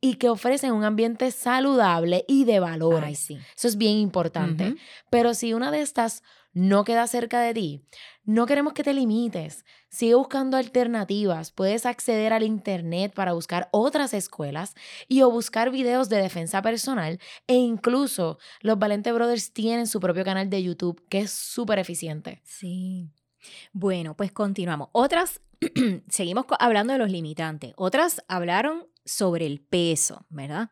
y 0.00 0.14
que 0.14 0.28
ofrecen 0.28 0.72
un 0.72 0.84
ambiente 0.84 1.30
saludable 1.30 2.24
y 2.28 2.44
de 2.44 2.60
valores. 2.60 3.30
Eso 3.30 3.68
es 3.68 3.76
bien 3.76 3.96
importante. 3.96 4.74
Pero 5.08 5.34
si 5.34 5.54
una 5.54 5.70
de 5.70 5.80
estas 5.80 6.22
no 6.52 6.84
queda 6.84 7.06
cerca 7.06 7.40
de 7.40 7.54
ti, 7.54 7.84
no 8.24 8.46
queremos 8.46 8.72
que 8.72 8.84
te 8.84 8.94
limites. 8.94 9.64
Sigue 9.88 10.14
buscando 10.14 10.56
alternativas. 10.56 11.50
Puedes 11.50 11.84
acceder 11.84 12.32
al 12.32 12.44
Internet 12.44 13.12
para 13.12 13.32
buscar 13.32 13.68
otras 13.72 14.14
escuelas 14.14 14.74
y 15.08 15.22
o 15.22 15.30
buscar 15.30 15.70
videos 15.70 16.08
de 16.08 16.18
defensa 16.18 16.62
personal 16.62 17.18
e 17.48 17.54
incluso 17.54 18.38
los 18.60 18.78
Valente 18.78 19.10
Brothers 19.10 19.52
tienen 19.52 19.86
su 19.86 19.98
propio 19.98 20.24
canal 20.24 20.48
de 20.48 20.62
YouTube 20.62 21.04
que 21.08 21.20
es 21.20 21.32
súper 21.32 21.80
eficiente. 21.80 22.40
Sí. 22.44 23.10
Bueno, 23.72 24.16
pues 24.16 24.32
continuamos. 24.32 24.90
Otras, 24.92 25.40
seguimos 26.08 26.46
hablando 26.58 26.92
de 26.92 26.98
los 26.98 27.10
limitantes. 27.10 27.72
Otras 27.76 28.22
hablaron 28.28 28.86
sobre 29.04 29.46
el 29.46 29.60
peso, 29.60 30.26
¿verdad? 30.28 30.70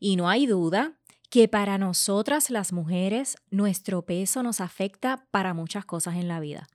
Y 0.00 0.16
no 0.16 0.28
hay 0.28 0.46
duda 0.46 0.98
que 1.34 1.48
para 1.48 1.78
nosotras 1.78 2.48
las 2.48 2.72
mujeres 2.72 3.36
nuestro 3.50 4.02
peso 4.02 4.44
nos 4.44 4.60
afecta 4.60 5.26
para 5.32 5.52
muchas 5.52 5.84
cosas 5.84 6.14
en 6.14 6.28
la 6.28 6.38
vida. 6.38 6.68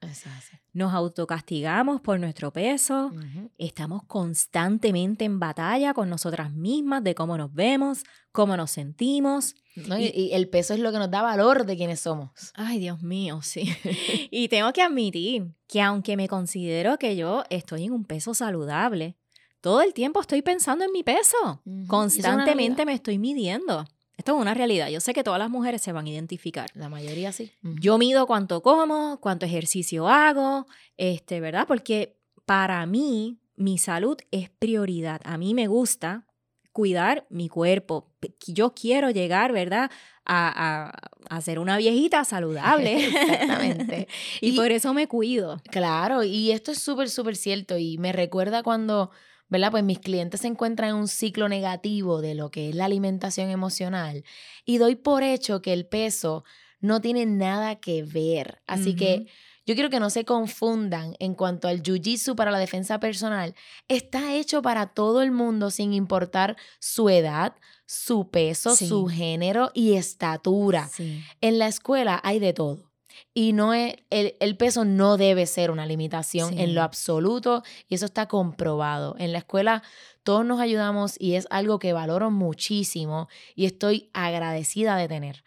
Nos 0.74 0.92
autocastigamos 0.92 2.02
por 2.02 2.20
nuestro 2.20 2.52
peso, 2.52 3.10
estamos 3.56 4.02
constantemente 4.02 5.24
en 5.24 5.40
batalla 5.40 5.94
con 5.94 6.10
nosotras 6.10 6.52
mismas 6.52 7.02
de 7.02 7.14
cómo 7.14 7.38
nos 7.38 7.54
vemos, 7.54 8.02
cómo 8.32 8.54
nos 8.54 8.70
sentimos. 8.70 9.54
y, 9.74 10.32
el 10.34 10.50
peso 10.50 10.74
es 10.74 10.80
lo 10.80 10.92
que 10.92 10.98
nos 10.98 11.10
da 11.10 11.22
valor 11.22 11.64
de 11.64 11.78
quienes 11.78 12.00
somos. 12.00 12.28
Ay, 12.52 12.80
Dios 12.80 13.00
mío, 13.00 13.40
sí. 13.42 13.62
y 14.30 14.48
tengo 14.48 14.74
que 14.74 14.82
admitir 14.82 15.54
que 15.68 15.80
aunque 15.80 16.18
me 16.18 16.28
considero 16.28 16.98
que 16.98 17.16
yo 17.16 17.44
estoy 17.48 17.84
en 17.84 17.92
un 17.92 18.04
peso 18.04 18.34
saludable, 18.34 19.16
todo 19.62 19.80
el 19.80 19.94
tiempo 19.94 20.20
estoy 20.20 20.42
pensando 20.42 20.84
en 20.84 20.92
mi 20.92 21.02
peso. 21.02 21.62
Constantemente 21.86 22.84
me 22.84 22.92
estoy 22.92 23.18
midiendo. 23.18 23.86
Esto 24.20 24.36
es 24.36 24.42
una 24.42 24.52
realidad. 24.52 24.90
Yo 24.90 25.00
sé 25.00 25.14
que 25.14 25.24
todas 25.24 25.38
las 25.38 25.48
mujeres 25.48 25.80
se 25.80 25.92
van 25.92 26.04
a 26.04 26.10
identificar. 26.10 26.68
La 26.74 26.90
mayoría 26.90 27.32
sí. 27.32 27.52
Yo 27.62 27.96
mido 27.96 28.26
cuánto 28.26 28.60
como, 28.60 29.18
cuánto 29.18 29.46
ejercicio 29.46 30.10
hago, 30.10 30.66
este, 30.98 31.40
¿verdad? 31.40 31.66
Porque 31.66 32.18
para 32.44 32.84
mí 32.84 33.40
mi 33.56 33.78
salud 33.78 34.18
es 34.30 34.50
prioridad. 34.50 35.22
A 35.24 35.38
mí 35.38 35.54
me 35.54 35.68
gusta 35.68 36.26
cuidar 36.70 37.26
mi 37.30 37.48
cuerpo. 37.48 38.12
Yo 38.46 38.74
quiero 38.74 39.08
llegar, 39.08 39.52
¿verdad? 39.52 39.90
A, 40.26 40.92
a, 41.30 41.40
ser 41.40 41.58
una 41.58 41.78
viejita 41.78 42.22
saludable. 42.26 43.06
Exactamente. 43.06 44.06
y, 44.42 44.52
por 44.52 44.70
eso 44.70 44.92
me 44.92 45.08
cuido. 45.08 45.62
Claro, 45.70 46.24
y 46.24 46.50
esto 46.50 46.72
es 46.72 46.78
súper, 46.78 47.08
súper 47.08 47.36
cierto. 47.36 47.78
Y 47.78 47.96
me 47.96 48.12
recuerda 48.12 48.62
cuando 48.62 49.12
¿verdad? 49.50 49.70
Pues 49.70 49.84
mis 49.84 49.98
clientes 49.98 50.40
se 50.40 50.46
encuentran 50.46 50.90
en 50.90 50.96
un 50.96 51.08
ciclo 51.08 51.48
negativo 51.48 52.22
de 52.22 52.34
lo 52.34 52.50
que 52.50 52.70
es 52.70 52.74
la 52.74 52.86
alimentación 52.86 53.50
emocional 53.50 54.24
y 54.64 54.78
doy 54.78 54.94
por 54.94 55.22
hecho 55.22 55.60
que 55.60 55.72
el 55.72 55.86
peso 55.86 56.44
no 56.80 57.00
tiene 57.00 57.26
nada 57.26 57.76
que 57.76 58.02
ver. 58.02 58.62
Así 58.66 58.96
que 58.96 59.26
yo 59.66 59.74
quiero 59.74 59.90
que 59.90 60.00
no 60.00 60.08
se 60.08 60.24
confundan 60.24 61.14
en 61.18 61.34
cuanto 61.34 61.68
al 61.68 61.82
jiu-jitsu 61.82 62.34
para 62.34 62.50
la 62.50 62.58
defensa 62.58 62.98
personal. 62.98 63.54
Está 63.88 64.34
hecho 64.34 64.62
para 64.62 64.86
todo 64.86 65.20
el 65.20 65.30
mundo 65.30 65.70
sin 65.70 65.92
importar 65.92 66.56
su 66.78 67.10
edad, 67.10 67.54
su 67.86 68.30
peso, 68.30 68.74
su 68.74 69.06
género 69.06 69.70
y 69.74 69.94
estatura. 69.94 70.88
En 71.40 71.58
la 71.58 71.66
escuela 71.66 72.20
hay 72.24 72.38
de 72.38 72.52
todo. 72.52 72.89
Y 73.34 73.52
no 73.52 73.74
es, 73.74 73.96
el, 74.10 74.56
peso 74.56 74.84
no 74.84 75.16
debe 75.16 75.46
ser 75.46 75.70
una 75.70 75.86
limitación 75.86 76.58
en 76.58 76.74
lo 76.74 76.82
absoluto 76.82 77.62
y 77.88 77.94
eso 77.94 78.06
está 78.06 78.26
comprobado. 78.26 79.16
En 79.18 79.32
la 79.32 79.38
escuela 79.38 79.82
todos 80.22 80.44
nos 80.44 80.60
ayudamos 80.60 81.16
y 81.18 81.34
es 81.34 81.46
algo 81.50 81.78
que 81.78 81.92
valoro 81.92 82.30
muchísimo 82.30 83.28
y 83.54 83.66
estoy 83.66 84.10
agradecida 84.12 84.96
de 84.96 85.08
tener. 85.08 85.44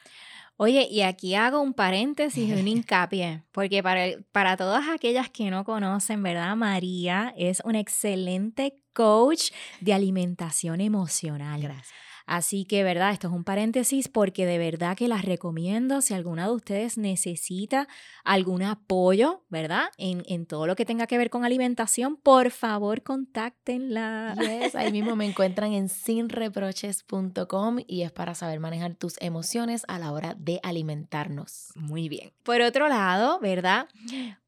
Oye, 0.57 0.87
y 0.89 1.01
aquí 1.01 1.35
hago 1.35 1.61
un 1.61 1.73
paréntesis 1.73 2.47
y 2.47 2.53
un 2.53 2.67
hincapié, 2.67 3.43
porque 3.51 3.81
para, 3.81 4.05
para 4.31 4.55
todas 4.55 4.87
aquellas 4.89 5.29
que 5.29 5.49
no 5.49 5.65
conocen, 5.65 6.21
¿verdad? 6.23 6.55
María 6.55 7.33
es 7.37 7.61
un 7.65 7.75
excelente 7.75 8.77
coach 8.93 9.51
de 9.81 9.93
alimentación 9.93 10.79
emocional. 10.79 11.61
Gracias. 11.61 12.12
Así 12.25 12.65
que, 12.65 12.83
¿verdad? 12.83 13.11
Esto 13.11 13.27
es 13.27 13.33
un 13.33 13.43
paréntesis 13.43 14.07
porque 14.07 14.45
de 14.45 14.57
verdad 14.57 14.95
que 14.95 15.07
las 15.07 15.25
recomiendo 15.25 16.01
si 16.01 16.13
alguna 16.13 16.47
de 16.47 16.53
ustedes 16.53 16.97
necesita 16.97 17.87
algún 18.23 18.63
apoyo, 18.63 19.43
¿verdad? 19.49 19.85
En, 19.97 20.23
en 20.27 20.45
todo 20.45 20.67
lo 20.67 20.75
que 20.75 20.85
tenga 20.85 21.07
que 21.07 21.17
ver 21.17 21.29
con 21.29 21.43
alimentación, 21.43 22.15
por 22.17 22.51
favor, 22.51 23.03
contáctenla. 23.03 24.35
Yes, 24.39 24.75
ahí 24.75 24.91
mismo 24.91 25.15
me 25.15 25.25
encuentran 25.25 25.73
en 25.73 25.89
sinreproches.com 25.89 27.79
y 27.87 28.03
es 28.03 28.11
para 28.11 28.35
saber 28.35 28.59
manejar 28.59 28.95
tus 28.95 29.15
emociones 29.21 29.83
a 29.87 29.99
la 29.99 30.11
hora 30.11 30.35
de 30.37 30.59
alimentarnos. 30.63 31.71
Muy 31.75 32.09
bien. 32.09 32.31
Por 32.43 32.61
otro 32.61 32.87
lado, 32.89 33.39
¿verdad? 33.39 33.87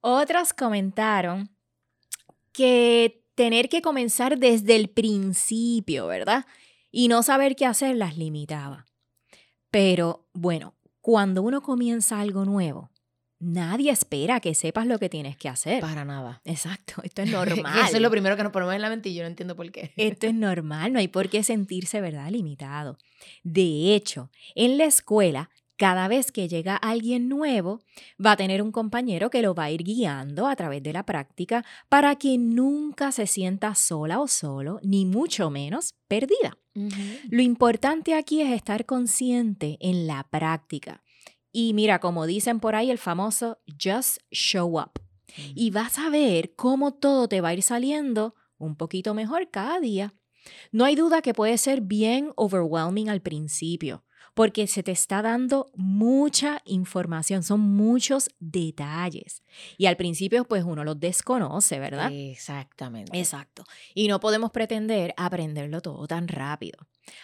Otros 0.02 0.54
comentaron 0.54 1.50
que 2.52 3.26
tener 3.36 3.68
que 3.70 3.82
comenzar 3.82 4.40
desde 4.40 4.76
el 4.76 4.90
principio, 4.90 6.08
¿verdad? 6.08 6.46
Y 6.98 7.10
no 7.10 7.24
saber 7.24 7.58
qué 7.58 7.66
hacer 7.66 7.98
las 7.98 8.18
limitaba. 8.18 8.86
Pero 9.70 10.30
bueno, 10.34 10.76
cuando 11.02 11.42
uno 11.42 11.62
comienza 11.62 12.22
algo 12.22 12.46
nuevo, 12.46 12.90
nadie 13.38 13.92
espera 13.92 14.40
que 14.40 14.56
sepas 14.56 14.88
lo 14.88 14.98
que 14.98 15.10
tienes 15.10 15.36
que 15.36 15.50
hacer. 15.50 15.82
Para 15.82 16.06
nada. 16.06 16.42
Exacto, 16.46 17.02
esto 17.04 17.24
es 17.24 17.32
normal. 17.34 17.86
Eso 17.86 17.98
es 17.98 18.02
lo 18.02 18.10
primero 18.10 18.38
que 18.38 18.44
nos 18.44 18.54
ponemos 18.54 18.74
en 18.74 18.82
la 18.82 18.90
mente 18.90 19.10
y 19.10 19.14
yo 19.14 19.24
no 19.24 19.28
entiendo 19.28 19.58
por 19.58 19.70
qué. 19.74 19.92
esto 19.98 20.28
es 20.28 20.34
normal, 20.34 20.94
no 20.94 21.00
hay 21.00 21.10
por 21.10 21.28
qué 21.28 21.44
sentirse, 21.44 22.00
¿verdad?, 22.00 22.32
limitado. 22.32 22.98
De 23.44 23.94
hecho, 23.94 24.32
en 24.56 24.78
la 24.78 24.86
escuela 24.86 25.50
cada 25.78 26.08
vez 26.08 26.32
que 26.32 26.48
llega 26.48 26.76
alguien 26.76 27.28
nuevo, 27.28 27.82
va 28.24 28.34
a 28.34 28.38
tener 28.38 28.62
un 28.62 28.72
compañero 28.72 29.30
que 29.30 29.42
lo 29.42 29.54
va 29.54 29.66
a 29.66 29.72
ir 29.72 29.84
guiando 29.84 30.48
a 30.48 30.56
través 30.56 30.82
de 30.84 30.94
la 30.94 31.06
práctica 31.06 31.66
para 31.90 32.16
que 32.16 32.38
nunca 32.38 33.12
se 33.12 33.28
sienta 33.28 33.76
sola 33.76 34.20
o 34.20 34.28
solo, 34.28 34.80
ni 34.84 35.06
mucho 35.06 35.50
menos 35.50 35.94
perdida. 36.08 36.58
Lo 37.30 37.42
importante 37.42 38.16
aquí 38.16 38.42
es 38.42 38.52
estar 38.52 38.86
consciente 38.86 39.78
en 39.80 40.08
la 40.08 40.28
práctica. 40.30 41.04
Y 41.52 41.74
mira, 41.74 42.00
como 42.00 42.26
dicen 42.26 42.60
por 42.60 42.76
ahí 42.76 42.90
el 42.90 42.98
famoso 42.98 43.60
just 43.82 44.20
show 44.32 44.80
up. 44.80 45.02
Y 45.54 45.72
vas 45.72 45.98
a 46.00 46.10
ver 46.10 46.54
cómo 46.56 46.94
todo 46.94 47.28
te 47.28 47.42
va 47.42 47.50
a 47.50 47.54
ir 47.54 47.62
saliendo 47.62 48.36
un 48.58 48.76
poquito 48.76 49.14
mejor 49.14 49.50
cada 49.52 49.80
día. 49.80 50.14
No 50.72 50.86
hay 50.86 50.96
duda 50.96 51.22
que 51.22 51.34
puede 51.34 51.58
ser 51.58 51.82
bien 51.82 52.32
overwhelming 52.36 53.10
al 53.10 53.22
principio 53.22 54.05
porque 54.36 54.68
se 54.68 54.84
te 54.84 54.92
está 54.92 55.22
dando 55.22 55.72
mucha 55.76 56.62
información, 56.66 57.42
son 57.42 57.62
muchos 57.62 58.30
detalles. 58.40 59.42
Y 59.78 59.86
al 59.86 59.96
principio, 59.96 60.44
pues 60.44 60.64
uno 60.64 60.84
los 60.84 61.00
desconoce, 61.00 61.80
¿verdad? 61.80 62.12
Exactamente. 62.12 63.18
Exacto. 63.18 63.64
Y 63.94 64.10
no 64.10 64.20
podemos 64.20 64.52
pretender 64.52 65.14
aprenderlo 65.16 65.82
todo 65.82 66.06
tan 66.06 66.28
rápido. 66.28 66.78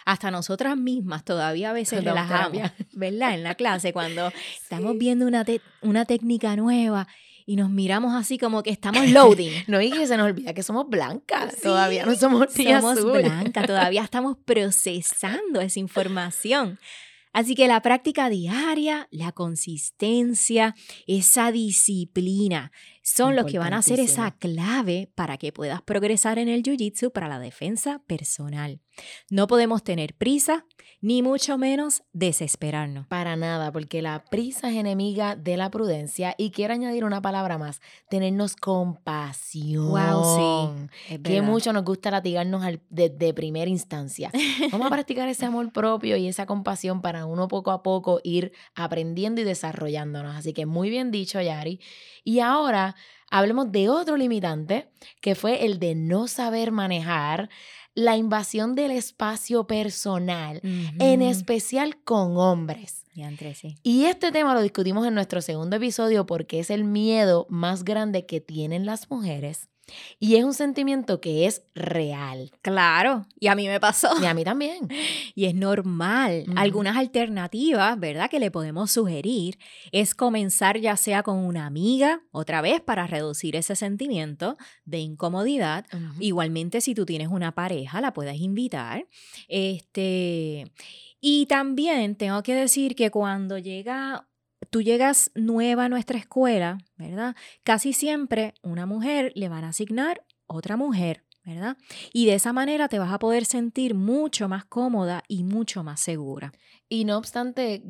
Hasta 0.05 0.31
nosotras 0.31 0.77
mismas 0.77 1.25
todavía 1.25 1.71
a 1.71 1.73
veces 1.73 2.03
relajamos, 2.03 2.71
¿verdad? 2.93 3.33
En 3.33 3.43
la 3.43 3.55
clase, 3.55 3.91
cuando 3.91 4.31
estamos 4.61 4.97
viendo 4.97 5.27
una, 5.27 5.45
una 5.81 6.05
técnica 6.05 6.55
nueva 6.55 7.07
y 7.51 7.57
nos 7.57 7.69
miramos 7.69 8.15
así 8.15 8.37
como 8.37 8.63
que 8.63 8.69
estamos 8.69 9.05
loading. 9.11 9.51
no, 9.67 9.81
y 9.81 9.91
que 9.91 10.07
se 10.07 10.15
nos 10.15 10.27
olvida 10.27 10.53
que 10.53 10.63
somos 10.63 10.87
blancas. 10.87 11.57
todavía 11.61 12.05
no 12.05 12.15
somos 12.15 12.47
Somos 12.53 13.03
blancas, 13.03 13.67
todavía 13.67 14.01
estamos 14.05 14.37
procesando 14.45 15.59
esa 15.59 15.79
información. 15.81 16.79
Así 17.33 17.55
que 17.55 17.67
la 17.67 17.81
práctica 17.81 18.29
diaria, 18.29 19.07
la 19.11 19.31
consistencia, 19.31 20.75
esa 21.07 21.51
disciplina 21.51 22.71
son 23.03 23.35
los 23.35 23.45
que 23.45 23.57
van 23.57 23.73
a 23.73 23.81
ser 23.81 23.99
esa 23.99 24.31
clave 24.31 25.11
para 25.15 25.37
que 25.37 25.51
puedas 25.51 25.81
progresar 25.81 26.37
en 26.37 26.49
el 26.49 26.61
Jiu-Jitsu 26.61 27.11
para 27.11 27.27
la 27.27 27.39
defensa 27.39 28.01
personal. 28.05 28.79
No 29.29 29.47
podemos 29.47 29.83
tener 29.83 30.13
prisa, 30.13 30.65
ni 31.01 31.23
mucho 31.23 31.57
menos 31.57 32.03
desesperarnos. 32.13 33.07
Para 33.07 33.35
nada, 33.35 33.71
porque 33.71 34.01
la 34.01 34.23
prisa 34.25 34.69
es 34.69 34.75
enemiga 34.75 35.35
de 35.35 35.57
la 35.57 35.71
prudencia 35.71 36.35
y 36.37 36.51
quiero 36.51 36.73
añadir 36.73 37.03
una 37.03 37.21
palabra 37.21 37.57
más, 37.57 37.81
tenernos 38.09 38.55
compasión. 38.55 39.89
Wow, 39.89 40.87
sí. 41.07 41.17
Que 41.23 41.41
mucho 41.41 41.73
nos 41.73 41.83
gusta 41.83 42.11
latigarnos 42.11 42.63
desde 42.89 43.33
primera 43.33 43.69
instancia. 43.69 44.31
Vamos 44.71 44.87
a 44.87 44.89
practicar 44.91 45.27
ese 45.27 45.45
amor 45.45 45.71
propio 45.71 46.17
y 46.17 46.27
esa 46.27 46.45
compasión 46.45 47.01
para 47.01 47.20
uno 47.25 47.47
poco 47.47 47.71
a 47.71 47.83
poco 47.83 48.19
ir 48.23 48.51
aprendiendo 48.75 49.41
y 49.41 49.43
desarrollándonos. 49.43 50.35
Así 50.35 50.53
que 50.53 50.65
muy 50.65 50.89
bien 50.89 51.11
dicho, 51.11 51.41
Yari. 51.41 51.79
Y 52.23 52.39
ahora 52.39 52.95
hablemos 53.29 53.71
de 53.71 53.89
otro 53.89 54.17
limitante, 54.17 54.91
que 55.21 55.35
fue 55.35 55.65
el 55.65 55.79
de 55.79 55.95
no 55.95 56.27
saber 56.27 56.71
manejar 56.71 57.49
la 57.93 58.15
invasión 58.15 58.75
del 58.75 58.91
espacio 58.91 59.67
personal, 59.67 60.61
en 60.63 61.21
especial 61.21 62.01
con 62.03 62.37
hombres. 62.37 63.05
Y 63.83 64.05
este 64.05 64.31
tema 64.31 64.53
lo 64.53 64.61
discutimos 64.61 65.05
en 65.05 65.13
nuestro 65.13 65.41
segundo 65.41 65.75
episodio 65.75 66.25
porque 66.25 66.59
es 66.59 66.69
el 66.69 66.85
miedo 66.85 67.47
más 67.49 67.83
grande 67.83 68.25
que 68.25 68.39
tienen 68.39 68.85
las 68.85 69.09
mujeres 69.09 69.70
y 70.19 70.35
es 70.35 70.43
un 70.43 70.53
sentimiento 70.53 71.21
que 71.21 71.45
es 71.45 71.63
real. 71.73 72.51
Claro, 72.61 73.25
y 73.39 73.47
a 73.47 73.55
mí 73.55 73.67
me 73.67 73.79
pasó. 73.79 74.09
Y 74.21 74.25
a 74.25 74.33
mí 74.33 74.43
también. 74.45 74.87
Y 75.35 75.45
es 75.45 75.55
normal. 75.55 76.45
Algunas 76.55 76.97
alternativas, 76.97 77.99
¿verdad? 77.99 78.29
Que 78.29 78.39
le 78.39 78.51
podemos 78.51 78.91
sugerir 78.91 79.57
es 79.91 80.15
comenzar 80.15 80.79
ya 80.79 80.97
sea 80.97 81.23
con 81.23 81.37
una 81.37 81.65
amiga, 81.65 82.21
otra 82.31 82.61
vez 82.61 82.81
para 82.81 83.07
reducir 83.07 83.55
ese 83.55 83.75
sentimiento 83.75 84.57
de 84.85 84.99
incomodidad. 84.99 85.85
Igualmente, 86.19 86.81
si 86.81 86.95
tú 86.95 87.05
tienes 87.05 87.27
una 87.27 87.53
pareja, 87.53 88.01
la 88.01 88.13
puedes 88.13 88.39
invitar. 88.39 89.07
Este. 89.47 90.71
Y 91.19 91.45
también 91.45 92.15
tengo 92.15 92.41
que 92.41 92.55
decir 92.55 92.95
que 92.95 93.11
cuando 93.11 93.59
llega 93.59 94.27
tú 94.69 94.81
llegas 94.81 95.31
nueva 95.35 95.85
a 95.85 95.89
nuestra 95.89 96.17
escuela, 96.17 96.77
¿verdad? 96.97 97.35
Casi 97.63 97.93
siempre 97.93 98.53
una 98.61 98.85
mujer 98.85 99.31
le 99.35 99.49
van 99.49 99.63
a 99.63 99.69
asignar 99.69 100.25
otra 100.47 100.77
mujer, 100.77 101.25
¿verdad? 101.43 101.77
Y 102.13 102.25
de 102.25 102.35
esa 102.35 102.53
manera 102.53 102.87
te 102.87 102.99
vas 102.99 103.11
a 103.11 103.19
poder 103.19 103.45
sentir 103.45 103.95
mucho 103.95 104.47
más 104.47 104.65
cómoda 104.65 105.23
y 105.27 105.43
mucho 105.43 105.83
más 105.83 105.99
segura. 105.99 106.51
Y 106.93 107.05
no 107.05 107.17
obstante, 107.17 107.83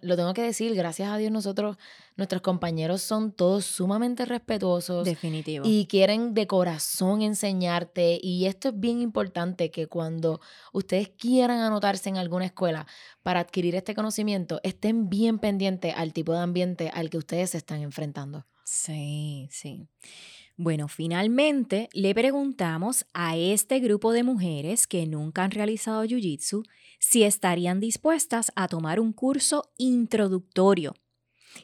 lo 0.00 0.16
tengo 0.16 0.32
que 0.32 0.42
decir, 0.42 0.76
gracias 0.76 1.10
a 1.10 1.16
Dios 1.16 1.32
nosotros, 1.32 1.76
nuestros 2.14 2.40
compañeros 2.40 3.02
son 3.02 3.32
todos 3.32 3.64
sumamente 3.64 4.26
respetuosos. 4.26 5.04
Definitivo. 5.04 5.66
Y 5.66 5.86
quieren 5.86 6.34
de 6.34 6.46
corazón 6.46 7.22
enseñarte. 7.22 8.20
Y 8.22 8.46
esto 8.46 8.68
es 8.68 8.78
bien 8.78 9.00
importante 9.00 9.72
que 9.72 9.88
cuando 9.88 10.40
ustedes 10.72 11.08
quieran 11.08 11.58
anotarse 11.58 12.08
en 12.08 12.16
alguna 12.16 12.44
escuela 12.44 12.86
para 13.24 13.40
adquirir 13.40 13.74
este 13.74 13.96
conocimiento, 13.96 14.60
estén 14.62 15.08
bien 15.08 15.40
pendientes 15.40 15.92
al 15.96 16.12
tipo 16.12 16.32
de 16.32 16.38
ambiente 16.38 16.92
al 16.94 17.10
que 17.10 17.18
ustedes 17.18 17.50
se 17.50 17.58
están 17.58 17.82
enfrentando. 17.82 18.46
Sí, 18.62 19.48
sí. 19.50 19.88
Bueno, 20.56 20.86
finalmente 20.86 21.88
le 21.92 22.14
preguntamos 22.14 23.06
a 23.12 23.36
este 23.36 23.80
grupo 23.80 24.12
de 24.12 24.22
mujeres 24.22 24.86
que 24.86 25.04
nunca 25.06 25.42
han 25.42 25.50
realizado 25.50 26.04
Jiu-Jitsu 26.04 26.64
si 27.00 27.24
estarían 27.24 27.80
dispuestas 27.80 28.52
a 28.54 28.68
tomar 28.68 29.00
un 29.00 29.12
curso 29.12 29.72
introductorio. 29.78 30.94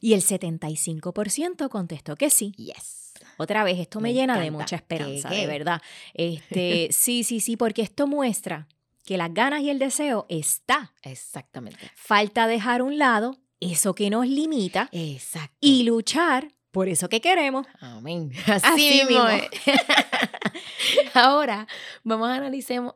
Y 0.00 0.14
el 0.14 0.22
75% 0.22 1.68
contestó 1.68 2.16
que 2.16 2.30
sí. 2.30 2.52
Yes. 2.56 3.12
Otra 3.38 3.64
vez, 3.64 3.78
esto 3.78 4.00
me, 4.00 4.12
llena 4.12 4.38
de 4.38 4.50
mucha 4.50 4.76
esperanza, 4.76 5.30
de 5.30 5.46
verdad. 5.46 5.80
Este, 6.14 6.88
sí, 6.92 7.24
sí, 7.24 7.40
sí, 7.40 7.56
porque 7.56 7.82
esto 7.82 8.06
muestra 8.06 8.68
que 9.04 9.16
las 9.16 9.32
ganas 9.32 9.62
y 9.62 9.70
el 9.70 9.78
deseo 9.78 10.26
está. 10.28 10.92
Exactamente. 11.02 11.90
Falta 11.94 12.46
dejar 12.46 12.80
a 12.80 12.84
un 12.84 12.98
lado 12.98 13.38
eso 13.60 13.94
que 13.94 14.10
nos 14.10 14.26
limita 14.26 14.88
Exacto. 14.92 15.56
y 15.60 15.84
luchar 15.84 16.52
por 16.70 16.88
eso 16.88 17.08
que 17.08 17.20
queremos. 17.20 17.66
Amén. 17.80 18.32
Así, 18.46 19.02
mismo. 19.08 19.24
Ahora 21.14 21.66
vamos 22.04 22.28
a, 22.28 22.40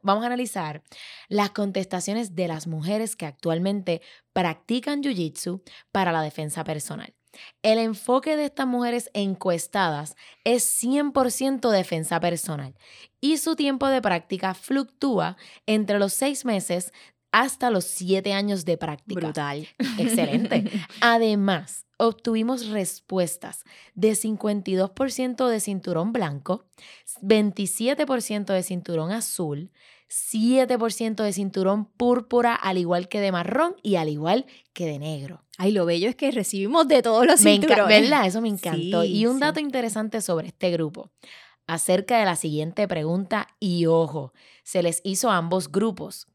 vamos 0.02 0.22
a 0.22 0.26
analizar 0.26 0.82
las 1.28 1.50
contestaciones 1.50 2.34
de 2.34 2.48
las 2.48 2.66
mujeres 2.66 3.16
que 3.16 3.26
actualmente 3.26 4.02
practican 4.32 5.02
Jiu-Jitsu 5.02 5.62
para 5.92 6.12
la 6.12 6.22
defensa 6.22 6.64
personal. 6.64 7.14
El 7.62 7.78
enfoque 7.78 8.36
de 8.36 8.44
estas 8.44 8.66
mujeres 8.66 9.10
encuestadas 9.12 10.16
es 10.44 10.64
100% 10.82 11.70
defensa 11.70 12.20
personal 12.20 12.74
y 13.20 13.38
su 13.38 13.56
tiempo 13.56 13.88
de 13.88 14.02
práctica 14.02 14.54
fluctúa 14.54 15.36
entre 15.66 15.98
los 15.98 16.12
seis 16.12 16.44
meses 16.44 16.92
hasta 17.34 17.68
los 17.68 17.84
siete 17.84 18.32
años 18.32 18.64
de 18.64 18.78
práctica. 18.78 19.20
Brutal. 19.20 19.66
Excelente. 19.98 20.70
Además, 21.00 21.84
obtuvimos 21.96 22.68
respuestas 22.68 23.64
de 23.96 24.12
52% 24.12 25.48
de 25.48 25.58
cinturón 25.58 26.12
blanco, 26.12 26.64
27% 27.22 28.52
de 28.52 28.62
cinturón 28.62 29.10
azul, 29.10 29.72
7% 30.08 31.24
de 31.24 31.32
cinturón 31.32 31.86
púrpura, 31.86 32.54
al 32.54 32.78
igual 32.78 33.08
que 33.08 33.20
de 33.20 33.32
marrón 33.32 33.74
y 33.82 33.96
al 33.96 34.10
igual 34.10 34.46
que 34.72 34.86
de 34.86 35.00
negro. 35.00 35.42
Ay, 35.58 35.72
lo 35.72 35.86
bello 35.86 36.08
es 36.08 36.14
que 36.14 36.30
recibimos 36.30 36.86
de 36.86 37.02
todos 37.02 37.26
los 37.26 37.40
Me 37.42 37.54
cinturones. 37.54 37.78
encanta, 37.84 38.00
¿verdad? 38.00 38.26
Eso 38.28 38.40
me 38.42 38.48
encantó. 38.48 39.02
Sí, 39.02 39.08
y 39.12 39.26
un 39.26 39.34
sí. 39.34 39.40
dato 39.40 39.58
interesante 39.58 40.20
sobre 40.20 40.46
este 40.48 40.70
grupo, 40.70 41.10
acerca 41.66 42.16
de 42.20 42.26
la 42.26 42.36
siguiente 42.36 42.86
pregunta, 42.86 43.48
y 43.58 43.86
ojo, 43.86 44.32
se 44.62 44.84
les 44.84 45.00
hizo 45.02 45.32
a 45.32 45.36
ambos 45.36 45.72
grupos. 45.72 46.28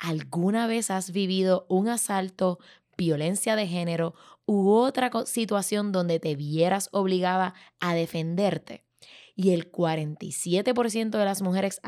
¿Alguna 0.00 0.66
vez 0.66 0.90
has 0.90 1.12
vivido 1.12 1.66
un 1.68 1.88
asalto, 1.88 2.58
violencia 2.96 3.54
de 3.54 3.66
género 3.66 4.14
u 4.46 4.70
otra 4.70 5.10
situación 5.26 5.92
donde 5.92 6.18
te 6.18 6.34
vieras 6.34 6.88
obligada 6.92 7.54
a 7.78 7.94
defenderte? 7.94 8.84
Y 9.36 9.50
el 9.50 9.70
47% 9.70 11.10
de 11.10 11.24
las 11.24 11.42
mujeres 11.42 11.80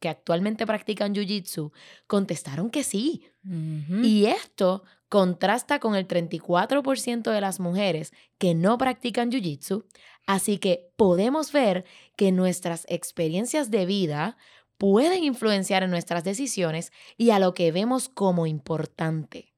que 0.00 0.08
actualmente 0.08 0.66
practican 0.66 1.14
Jiu-Jitsu 1.14 1.72
contestaron 2.06 2.70
que 2.70 2.82
sí. 2.82 3.22
Y 3.42 4.26
esto 4.26 4.82
contrasta 5.08 5.78
con 5.78 5.94
el 5.94 6.06
34% 6.06 7.30
de 7.30 7.40
las 7.40 7.60
mujeres 7.60 8.12
que 8.38 8.54
no 8.54 8.78
practican 8.78 9.30
Jiu-Jitsu, 9.30 9.86
así 10.26 10.58
que 10.58 10.92
podemos 10.96 11.52
ver 11.52 11.84
que 12.16 12.32
nuestras 12.32 12.84
experiencias 12.88 13.70
de 13.70 13.86
vida 13.86 14.36
pueden 14.80 15.22
influenciar 15.24 15.82
en 15.82 15.90
nuestras 15.90 16.24
decisiones 16.24 16.90
y 17.18 17.30
a 17.32 17.38
lo 17.38 17.52
que 17.52 17.70
vemos 17.70 18.08
como 18.08 18.46
importante. 18.46 19.52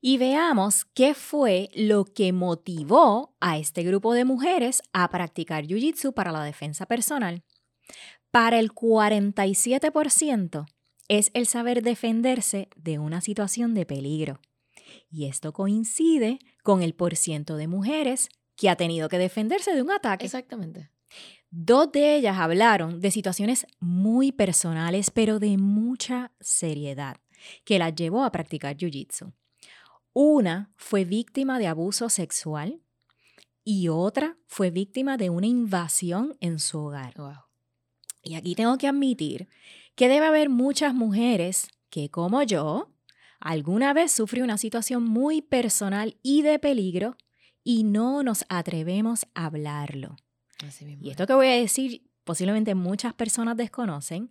Y 0.00 0.16
veamos 0.16 0.84
qué 0.84 1.12
fue 1.14 1.70
lo 1.74 2.04
que 2.04 2.32
motivó 2.32 3.34
a 3.40 3.58
este 3.58 3.82
grupo 3.82 4.14
de 4.14 4.24
mujeres 4.24 4.80
a 4.92 5.10
practicar 5.10 5.64
Jiu-Jitsu 5.64 6.14
para 6.14 6.30
la 6.30 6.44
defensa 6.44 6.86
personal. 6.86 7.42
Para 8.30 8.60
el 8.60 8.70
47% 8.72 10.66
es 11.08 11.32
el 11.34 11.48
saber 11.48 11.82
defenderse 11.82 12.68
de 12.76 13.00
una 13.00 13.20
situación 13.20 13.74
de 13.74 13.86
peligro. 13.86 14.40
Y 15.10 15.26
esto 15.26 15.52
coincide 15.52 16.38
con 16.62 16.80
el 16.80 16.94
porciento 16.94 17.56
de 17.56 17.66
mujeres 17.66 18.28
que 18.54 18.70
ha 18.70 18.76
tenido 18.76 19.08
que 19.08 19.18
defenderse 19.18 19.74
de 19.74 19.82
un 19.82 19.90
ataque. 19.90 20.26
Exactamente. 20.26 20.90
Dos 21.56 21.92
de 21.92 22.16
ellas 22.16 22.36
hablaron 22.38 23.00
de 23.00 23.12
situaciones 23.12 23.64
muy 23.78 24.32
personales, 24.32 25.12
pero 25.12 25.38
de 25.38 25.56
mucha 25.56 26.32
seriedad, 26.40 27.18
que 27.64 27.78
las 27.78 27.94
llevó 27.94 28.24
a 28.24 28.32
practicar 28.32 28.76
Jiu-Jitsu. 28.76 29.32
Una 30.12 30.72
fue 30.74 31.04
víctima 31.04 31.60
de 31.60 31.68
abuso 31.68 32.08
sexual 32.08 32.80
y 33.62 33.86
otra 33.86 34.36
fue 34.48 34.72
víctima 34.72 35.16
de 35.16 35.30
una 35.30 35.46
invasión 35.46 36.36
en 36.40 36.58
su 36.58 36.80
hogar. 36.80 37.14
Wow. 37.16 37.44
Y 38.24 38.34
aquí 38.34 38.56
tengo 38.56 38.76
que 38.76 38.88
admitir 38.88 39.46
que 39.94 40.08
debe 40.08 40.26
haber 40.26 40.48
muchas 40.48 40.92
mujeres 40.92 41.68
que, 41.88 42.10
como 42.10 42.42
yo, 42.42 42.90
alguna 43.38 43.92
vez 43.92 44.10
sufrió 44.10 44.42
una 44.42 44.58
situación 44.58 45.04
muy 45.04 45.40
personal 45.40 46.16
y 46.20 46.42
de 46.42 46.58
peligro 46.58 47.16
y 47.62 47.84
no 47.84 48.24
nos 48.24 48.44
atrevemos 48.48 49.24
a 49.34 49.46
hablarlo. 49.46 50.16
Así 50.66 50.84
mismo. 50.84 51.04
Y 51.04 51.08
es. 51.08 51.12
esto 51.12 51.26
que 51.26 51.34
voy 51.34 51.46
a 51.48 51.56
decir 51.56 52.02
posiblemente 52.24 52.74
muchas 52.74 53.12
personas 53.14 53.56
desconocen, 53.56 54.30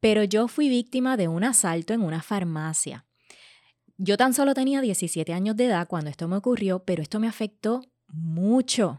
pero 0.00 0.24
yo 0.24 0.48
fui 0.48 0.68
víctima 0.68 1.16
de 1.16 1.28
un 1.28 1.44
asalto 1.44 1.92
en 1.94 2.02
una 2.02 2.22
farmacia. 2.22 3.06
Yo 3.96 4.16
tan 4.16 4.34
solo 4.34 4.54
tenía 4.54 4.80
17 4.80 5.32
años 5.32 5.56
de 5.56 5.66
edad 5.66 5.86
cuando 5.86 6.10
esto 6.10 6.26
me 6.26 6.36
ocurrió, 6.36 6.80
pero 6.80 7.02
esto 7.02 7.20
me 7.20 7.28
afectó 7.28 7.82
mucho. 8.08 8.96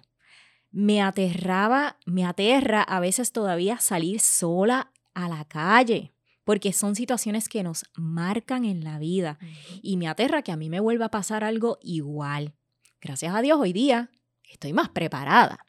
Me 0.71 1.02
aterraba, 1.02 1.98
me 2.06 2.26
aterra 2.26 2.82
a 2.82 3.00
veces 3.00 3.32
todavía 3.32 3.80
salir 3.80 4.19
sola 4.19 4.91
a 5.13 5.28
la 5.28 5.45
calle, 5.45 6.13
porque 6.43 6.71
son 6.71 6.95
situaciones 6.95 7.50
que 7.50 7.63
nos 7.63 7.86
marcan 7.95 8.63
en 8.63 8.84
la 8.84 9.00
vida 9.00 9.38
y 9.82 9.98
me 9.98 10.08
aterra 10.08 10.43
que 10.43 10.52
a 10.52 10.58
mí 10.58 10.69
me 10.69 10.80
vuelva 10.80 11.06
a 11.06 11.12
pasar 11.12 11.43
algo 11.43 11.78
igual. 11.82 12.54
Gracias 13.02 13.36
a 13.36 13.41
Dios 13.41 13.60
hoy 13.60 13.74
día 13.74 14.12
estoy 14.50 14.74
más 14.74 14.89
preparada. 14.89 15.65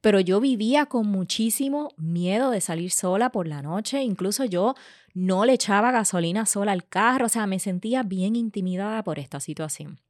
Pero 0.00 0.20
yo 0.20 0.40
vivía 0.40 0.86
con 0.86 1.06
muchísimo 1.06 1.90
miedo 1.96 2.50
de 2.50 2.60
salir 2.60 2.90
sola 2.90 3.30
por 3.30 3.48
la 3.48 3.62
noche, 3.62 4.02
incluso 4.02 4.44
yo 4.44 4.74
no 5.14 5.44
le 5.44 5.54
echaba 5.54 5.90
gasolina 5.92 6.46
sola 6.46 6.72
al 6.72 6.88
carro, 6.88 7.26
o 7.26 7.28
sea, 7.28 7.46
me 7.46 7.58
sentía 7.58 8.02
bien 8.02 8.36
intimidada 8.36 9.02
por 9.02 9.18
esta 9.18 9.40
situación. 9.40 10.00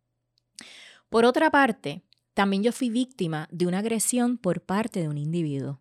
Por 1.08 1.24
otra 1.24 1.50
parte, 1.50 2.02
también 2.34 2.62
yo 2.62 2.72
fui 2.72 2.90
víctima 2.90 3.48
de 3.50 3.66
una 3.66 3.78
agresión 3.78 4.38
por 4.38 4.62
parte 4.62 5.00
de 5.00 5.08
un 5.08 5.18
individuo. 5.18 5.80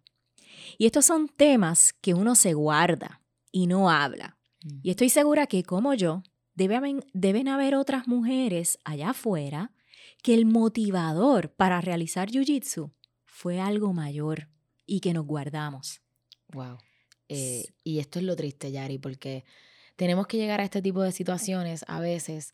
Y 0.77 0.85
estos 0.85 1.05
son 1.05 1.27
temas 1.29 1.93
que 1.93 2.13
uno 2.13 2.35
se 2.35 2.53
guarda 2.53 3.21
y 3.51 3.67
no 3.67 3.89
habla. 3.89 4.37
Y 4.83 4.91
estoy 4.91 5.09
segura 5.09 5.47
que 5.47 5.63
como 5.63 5.93
yo, 5.93 6.23
debe 6.53 6.75
haber- 6.75 7.05
deben 7.13 7.47
haber 7.47 7.75
otras 7.75 8.07
mujeres 8.07 8.77
allá 8.83 9.11
afuera 9.11 9.71
que 10.21 10.33
el 10.35 10.45
motivador 10.45 11.51
para 11.53 11.81
realizar 11.81 12.29
Jiu-Jitsu 12.29 12.91
fue 13.31 13.61
algo 13.61 13.93
mayor 13.93 14.49
y 14.85 14.99
que 14.99 15.13
nos 15.13 15.25
guardamos. 15.25 16.01
Wow. 16.49 16.77
Eh, 17.29 17.63
y 17.81 17.99
esto 17.99 18.19
es 18.19 18.25
lo 18.25 18.35
triste, 18.35 18.73
Yari, 18.73 18.97
porque 18.97 19.45
tenemos 19.95 20.27
que 20.27 20.35
llegar 20.35 20.59
a 20.59 20.65
este 20.65 20.81
tipo 20.81 21.01
de 21.01 21.13
situaciones 21.13 21.85
a 21.87 22.01
veces 22.01 22.51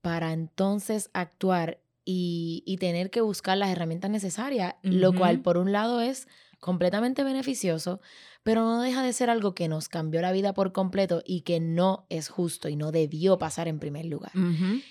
para 0.00 0.32
entonces 0.32 1.10
actuar 1.12 1.78
y, 2.06 2.62
y 2.66 2.78
tener 2.78 3.10
que 3.10 3.20
buscar 3.20 3.58
las 3.58 3.68
herramientas 3.68 4.10
necesarias, 4.10 4.76
lo 4.82 5.12
cual 5.12 5.42
por 5.42 5.58
un 5.58 5.72
lado 5.72 6.00
es 6.00 6.26
completamente 6.64 7.24
beneficioso, 7.24 8.00
pero 8.42 8.62
no 8.62 8.80
deja 8.80 9.02
de 9.02 9.12
ser 9.12 9.28
algo 9.28 9.54
que 9.54 9.68
nos 9.68 9.90
cambió 9.90 10.22
la 10.22 10.32
vida 10.32 10.54
por 10.54 10.72
completo 10.72 11.22
y 11.22 11.42
que 11.42 11.60
no 11.60 12.06
es 12.08 12.30
justo 12.30 12.70
y 12.70 12.76
no 12.76 12.90
debió 12.90 13.36
pasar 13.36 13.68
en 13.68 13.78
primer 13.78 14.06
lugar. 14.06 14.32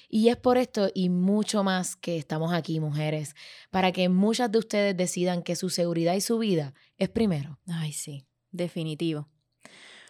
Y 0.07 0.27
es 0.27 0.37
por 0.37 0.59
esto 0.59 0.91
y 0.93 1.09
mucho 1.09 1.63
más 1.63 1.95
que 1.95 2.15
estamos 2.15 2.53
aquí, 2.53 2.79
mujeres, 2.79 3.35
para 3.71 3.91
que 3.91 4.07
muchas 4.07 4.51
de 4.51 4.59
ustedes 4.59 4.95
decidan 4.95 5.41
que 5.41 5.55
su 5.55 5.71
seguridad 5.71 6.13
y 6.13 6.21
su 6.21 6.37
vida 6.37 6.75
es 6.99 7.09
primero. 7.09 7.57
Ay, 7.65 7.91
sí, 7.91 8.27
definitivo. 8.51 9.27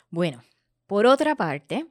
Bueno, 0.09 0.43
por 0.85 1.05
otra 1.05 1.33
parte, 1.37 1.85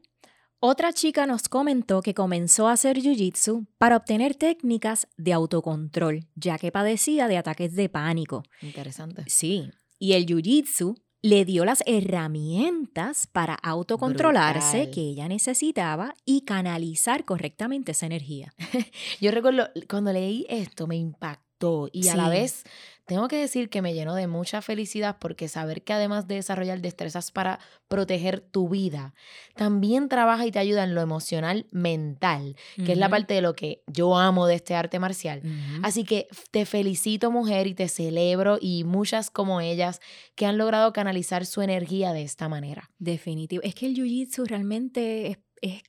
otra 0.65 0.93
chica 0.93 1.27
nos 1.27 1.49
comentó 1.49 2.03
que 2.03 2.15
comenzó 2.15 2.69
a 2.69 2.73
hacer 2.75 2.97
Jiu-Jitsu 2.99 3.67
para 3.79 3.97
obtener 3.97 4.37
técnicas 4.37 5.09
de 5.17 5.33
autocontrol, 5.33 6.29
ya 6.37 6.57
que 6.57 6.71
padecía 6.71 7.27
de 7.27 7.37
ataques 7.37 7.75
de 7.75 7.89
pánico. 7.89 8.45
Interesante. 8.61 9.25
Sí, 9.27 9.73
y 9.99 10.13
el 10.13 10.25
Jiu-Jitsu 10.25 10.95
le 11.21 11.45
dio 11.45 11.65
las 11.65 11.83
herramientas 11.85 13.27
para 13.27 13.55
autocontrolarse 13.55 14.77
Brutal. 14.79 14.95
que 14.95 15.01
ella 15.01 15.27
necesitaba 15.27 16.15
y 16.25 16.43
canalizar 16.43 17.25
correctamente 17.25 17.91
esa 17.91 18.07
energía. 18.07 18.55
Yo 19.21 19.33
recuerdo 19.33 19.69
cuando 19.91 20.13
leí 20.13 20.47
esto 20.49 20.87
me 20.87 20.95
impactó 20.95 21.52
y 21.93 22.09
a 22.09 22.17
la 22.17 22.29
vez 22.29 22.65
tengo 23.07 23.27
que 23.29 23.37
decir 23.37 23.69
que 23.69 23.83
me 23.83 23.95
llenó 23.95 24.15
de 24.15 24.27
mucha 24.27 24.63
felicidad 24.63 25.17
porque 25.19 25.49
saber 25.49 25.83
que 25.83 25.93
además 25.93 26.29
de 26.29 26.37
desarrollar 26.37 26.81
destrezas 26.81 27.33
para 27.33 27.59
proteger 27.89 28.41
tu 28.41 28.69
vida, 28.69 29.15
también 29.55 30.09
trabaja 30.09 30.47
y 30.47 30.53
te 30.53 30.61
ayuda 30.61 30.85
en 30.85 30.95
lo 30.95 31.01
emocional 31.01 31.67
mental, 31.73 32.57
que 32.77 32.93
es 32.93 32.99
la 32.99 33.09
parte 33.09 33.35
de 33.35 33.43
lo 33.43 33.55
que 33.55 33.83
yo 33.87 34.17
amo 34.17 34.47
de 34.47 34.55
este 34.55 34.75
arte 34.75 34.99
marcial. 34.99 35.43
Así 35.83 36.05
que 36.05 36.29
te 36.53 36.65
felicito 36.65 37.31
mujer 37.31 37.67
y 37.67 37.75
te 37.75 37.89
celebro 37.89 38.59
y 38.61 38.85
muchas 38.85 39.31
como 39.31 39.61
ellas 39.61 40.01
que 40.37 40.47
han 40.47 40.57
logrado 40.57 40.93
canalizar 40.93 41.45
su 41.45 41.61
energía 41.61 42.13
de 42.13 42.23
esta 42.23 42.49
manera. 42.49 42.91
Definitivo. 42.99 43.63
Es 43.65 43.75
que 43.75 43.87
el 43.87 43.95
jiu-jitsu 43.95 44.47
realmente 44.47 45.27
es, 45.27 45.39
es 45.61 45.83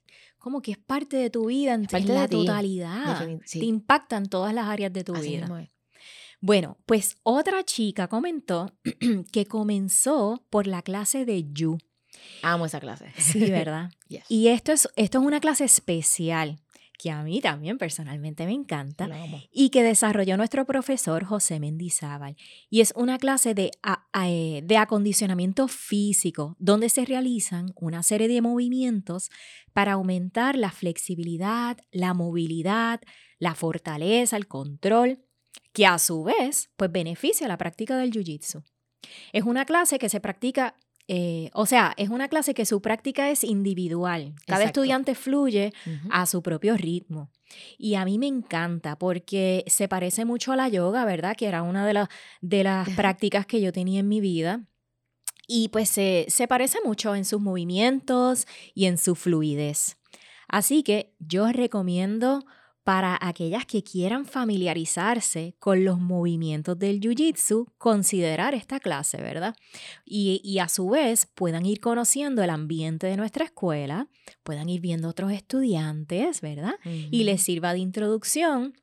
como 0.44 0.62
que 0.62 0.72
es 0.72 0.78
parte 0.78 1.16
de 1.16 1.30
tu 1.30 1.46
vida 1.46 1.74
en, 1.74 1.86
parte 1.86 2.10
la 2.14 2.24
de 2.24 2.28
ti, 2.28 2.36
totalidad. 2.36 3.30
Sí, 3.46 3.60
Te 3.62 3.66
impacta 3.66 4.18
en 4.18 4.26
todas 4.26 4.54
las 4.54 4.68
áreas 4.68 4.92
de 4.92 5.06
tu 5.06 5.16
así 5.16 5.30
vida. 5.30 5.44
mismo 5.44 5.58
es. 5.58 5.70
Bueno, 6.42 6.78
pues 6.86 7.16
otra 7.24 7.64
chica 7.64 8.10
comentó 8.10 8.70
que 9.32 9.46
comenzó 9.46 10.44
por 10.50 10.68
la 10.68 10.82
clase 10.82 11.24
de 11.24 11.46
Yu. 11.54 11.78
Amo 12.42 12.66
esa 12.66 12.82
clase. 12.82 13.14
Sí, 13.18 13.50
¿verdad? 13.50 13.90
Yes. 14.10 14.26
Y 14.28 14.50
esto 14.50 14.74
es, 14.74 14.90
esto 14.98 15.20
es 15.20 15.26
una 15.26 15.40
clase 15.40 15.64
especial 15.64 16.62
que 16.98 17.12
a 17.12 17.24
mí 17.24 17.42
también 17.42 17.78
personalmente 17.78 18.46
me 18.46 18.54
encanta 18.54 19.10
y 19.52 19.70
que 19.70 19.84
desarrolló 19.84 20.38
nuestro 20.38 20.66
profesor 20.66 21.26
José 21.26 21.60
Mendizábal. 21.60 22.36
Y 22.70 22.82
es 22.82 22.94
una 22.96 23.18
clase 23.18 23.54
de, 23.54 23.72
eh, 24.24 24.62
de 24.64 24.78
acondicionamiento 24.78 25.68
físico 25.68 26.56
donde 26.60 26.90
se 26.90 27.06
realizan 27.06 27.74
una 27.76 28.04
serie 28.04 28.28
de 28.28 28.42
movimientos 28.42 29.30
para 29.74 29.94
aumentar 29.94 30.56
la 30.56 30.72
flexibilidad, 30.72 31.78
la 31.92 32.14
movilidad, 32.14 33.02
la 33.40 33.56
fortaleza, 33.56 34.38
el 34.38 34.48
control, 34.48 35.20
que 35.74 35.86
a 35.86 36.00
su 36.00 36.24
vez 36.24 36.70
pues 36.78 36.92
beneficia 36.92 37.48
la 37.48 37.58
práctica 37.58 37.98
del 37.98 38.12
jiu-jitsu. 38.12 38.64
Es 39.34 39.44
una 39.44 39.66
clase 39.66 40.00
que 40.00 40.10
se 40.10 40.20
practica 40.20 40.76
eh, 41.08 41.50
o 41.54 41.66
sea, 41.66 41.94
es 41.98 42.10
una 42.10 42.28
clase 42.30 42.54
que 42.54 42.66
su 42.66 42.82
práctica 42.82 43.30
es 43.30 43.44
individual. 43.44 44.34
Cada 44.46 44.62
Exacto. 44.62 44.82
estudiante 44.82 45.16
fluye 45.16 45.74
a 46.10 46.26
su 46.26 46.42
propio 46.42 46.78
ritmo. 46.78 47.30
Y 47.78 47.96
a 47.96 48.06
mí 48.06 48.18
me 48.18 48.28
encanta 48.28 48.98
porque 48.98 49.64
se 49.68 49.88
parece 49.88 50.26
mucho 50.26 50.54
a 50.54 50.56
la 50.56 50.70
yoga, 50.70 51.06
¿verdad? 51.06 51.36
Que 51.36 51.48
era 51.48 51.62
una 51.62 51.86
de, 51.86 51.94
las 51.94 52.10
de 52.42 52.64
las 52.64 52.90
prácticas 52.96 53.46
que 53.46 53.62
yo 53.62 53.72
tenía 53.72 54.00
en 54.00 54.08
mi 54.08 54.22
vida. 54.22 54.66
Y 55.46 55.68
pues 55.70 55.90
se, 55.90 56.26
se 56.30 56.48
parece 56.48 56.80
mucho 56.86 57.16
en 57.16 57.26
sus 57.26 57.42
movimientos 57.42 58.48
y 58.74 58.86
en 58.86 58.98
su 58.98 59.16
fluidez. 59.16 59.98
Así 60.48 60.84
que 60.84 61.14
yo 61.20 61.52
recomiendo 61.52 62.46
para 62.84 63.18
aquellas 63.22 63.66
que 63.66 63.82
quieran 63.82 64.26
familiarizarse 64.26 65.56
con 65.60 65.86
los 65.86 66.00
movimientos 66.00 66.78
del 66.78 67.00
Jiu-Jitsu, 67.00 67.72
considerar 67.78 68.54
esta 68.54 68.80
clase, 68.80 69.18
¿verdad? 69.18 69.56
Y, 70.06 70.42
y 70.44 70.60
a 70.60 70.68
su 70.68 70.90
vez 70.90 71.26
puedan 71.34 71.66
ir 71.66 71.80
conociendo 71.80 72.44
el 72.44 72.50
ambiente 72.50 73.08
de 73.08 73.16
nuestra 73.16 73.46
escuela, 73.46 74.10
puedan 74.44 74.68
ir 74.68 74.82
viendo 74.82 75.08
otros 75.08 75.32
estudiantes, 75.32 76.42
¿verdad? 76.42 76.74
y 76.84 77.24
les 77.24 77.42
sirva 77.42 77.74
de 77.74 77.80
introducción 77.80 78.74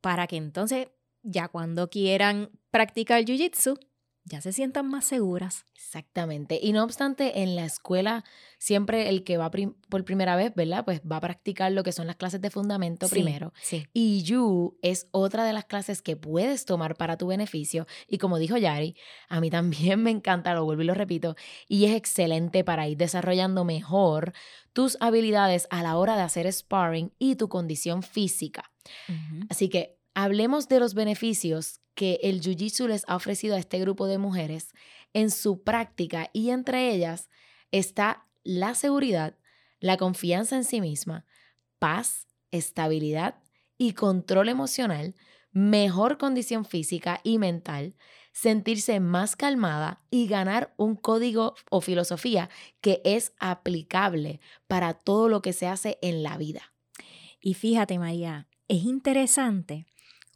para 0.00 0.26
que 0.26 0.36
entonces, 0.36 0.88
ya 1.22 1.48
cuando 1.48 1.88
quieran 1.88 2.50
practicar 2.70 3.24
Jiu-Jitsu, 3.24 3.78
ya 4.28 4.40
se 4.40 4.52
sientan 4.52 4.88
más 4.88 5.04
seguras. 5.04 5.66
Exactamente. 5.76 6.58
Y 6.60 6.72
no 6.72 6.82
obstante, 6.82 7.42
en 7.42 7.54
la 7.54 7.64
escuela, 7.64 8.24
siempre 8.58 9.08
el 9.08 9.22
que 9.22 9.36
va 9.36 9.50
prim- 9.52 9.74
por 9.88 10.04
primera 10.04 10.34
vez, 10.34 10.52
¿verdad? 10.54 10.84
Pues 10.84 11.00
va 11.00 11.18
a 11.18 11.20
practicar 11.20 11.70
lo 11.70 11.84
que 11.84 11.92
son 11.92 12.08
las 12.08 12.16
clases 12.16 12.40
de 12.40 12.50
fundamento 12.50 13.06
Sí, 13.06 13.12
primero. 13.14 13.52
Sí. 13.62 13.86
Y 13.92 14.22
You 14.24 14.78
es 14.82 15.06
otra 15.12 15.44
de 15.44 15.52
las 15.52 15.64
clases 15.66 16.02
que 16.02 16.16
puedes 16.16 16.64
tomar 16.64 16.96
para 16.96 17.16
tu 17.16 17.28
beneficio. 17.28 17.86
Y 18.08 18.18
como 18.18 18.38
dijo 18.38 18.56
Yari, 18.56 18.96
a 19.28 19.40
mí 19.40 19.48
también 19.48 20.02
me 20.02 20.10
encanta, 20.10 20.54
lo 20.54 20.64
vuelvo 20.64 20.82
y 20.82 20.86
lo 20.86 20.94
repito, 20.94 21.36
y 21.68 21.84
es 21.84 21.94
excelente 21.94 22.64
para 22.64 22.88
ir 22.88 22.96
desarrollando 22.96 23.64
mejor 23.64 24.32
tus 24.72 24.96
habilidades 25.00 25.68
a 25.70 25.82
la 25.82 25.96
hora 25.96 26.16
de 26.16 26.22
hacer 26.22 26.52
sparring 26.52 27.12
y 27.18 27.36
tu 27.36 27.48
condición 27.48 28.02
física. 28.02 28.70
Así 29.48 29.68
que 29.68 29.95
hablemos 30.16 30.66
de 30.68 30.80
los 30.80 30.94
beneficios 30.94 31.82
que 31.94 32.18
el 32.22 32.40
Jiu-Jitsu 32.40 32.88
les 32.88 33.04
ha 33.06 33.16
ofrecido 33.16 33.54
a 33.54 33.58
este 33.58 33.78
grupo 33.78 34.06
de 34.06 34.16
mujeres 34.16 34.72
en 35.12 35.30
su 35.30 35.62
práctica 35.62 36.30
y 36.32 36.48
entre 36.48 36.90
ellas 36.90 37.28
está 37.70 38.26
la 38.42 38.74
seguridad, 38.74 39.36
la 39.78 39.98
confianza 39.98 40.56
en 40.56 40.64
sí 40.64 40.80
misma, 40.80 41.26
paz, 41.78 42.28
estabilidad 42.50 43.42
y 43.76 43.92
control 43.92 44.48
emocional, 44.48 45.14
mejor 45.52 46.16
condición 46.16 46.64
física 46.64 47.20
y 47.22 47.36
mental, 47.36 47.94
sentirse 48.32 49.00
más 49.00 49.36
calmada 49.36 50.00
y 50.10 50.28
ganar 50.28 50.72
un 50.78 50.96
código 50.96 51.56
o 51.68 51.82
filosofía 51.82 52.48
que 52.80 53.02
es 53.04 53.34
aplicable 53.38 54.40
para 54.66 54.94
todo 54.94 55.28
lo 55.28 55.42
que 55.42 55.52
se 55.52 55.66
hace 55.66 55.98
en 56.00 56.22
la 56.22 56.38
vida. 56.38 56.72
Y 57.38 57.52
fíjate, 57.52 57.98
María, 57.98 58.48
es 58.66 58.84
interesante 58.84 59.86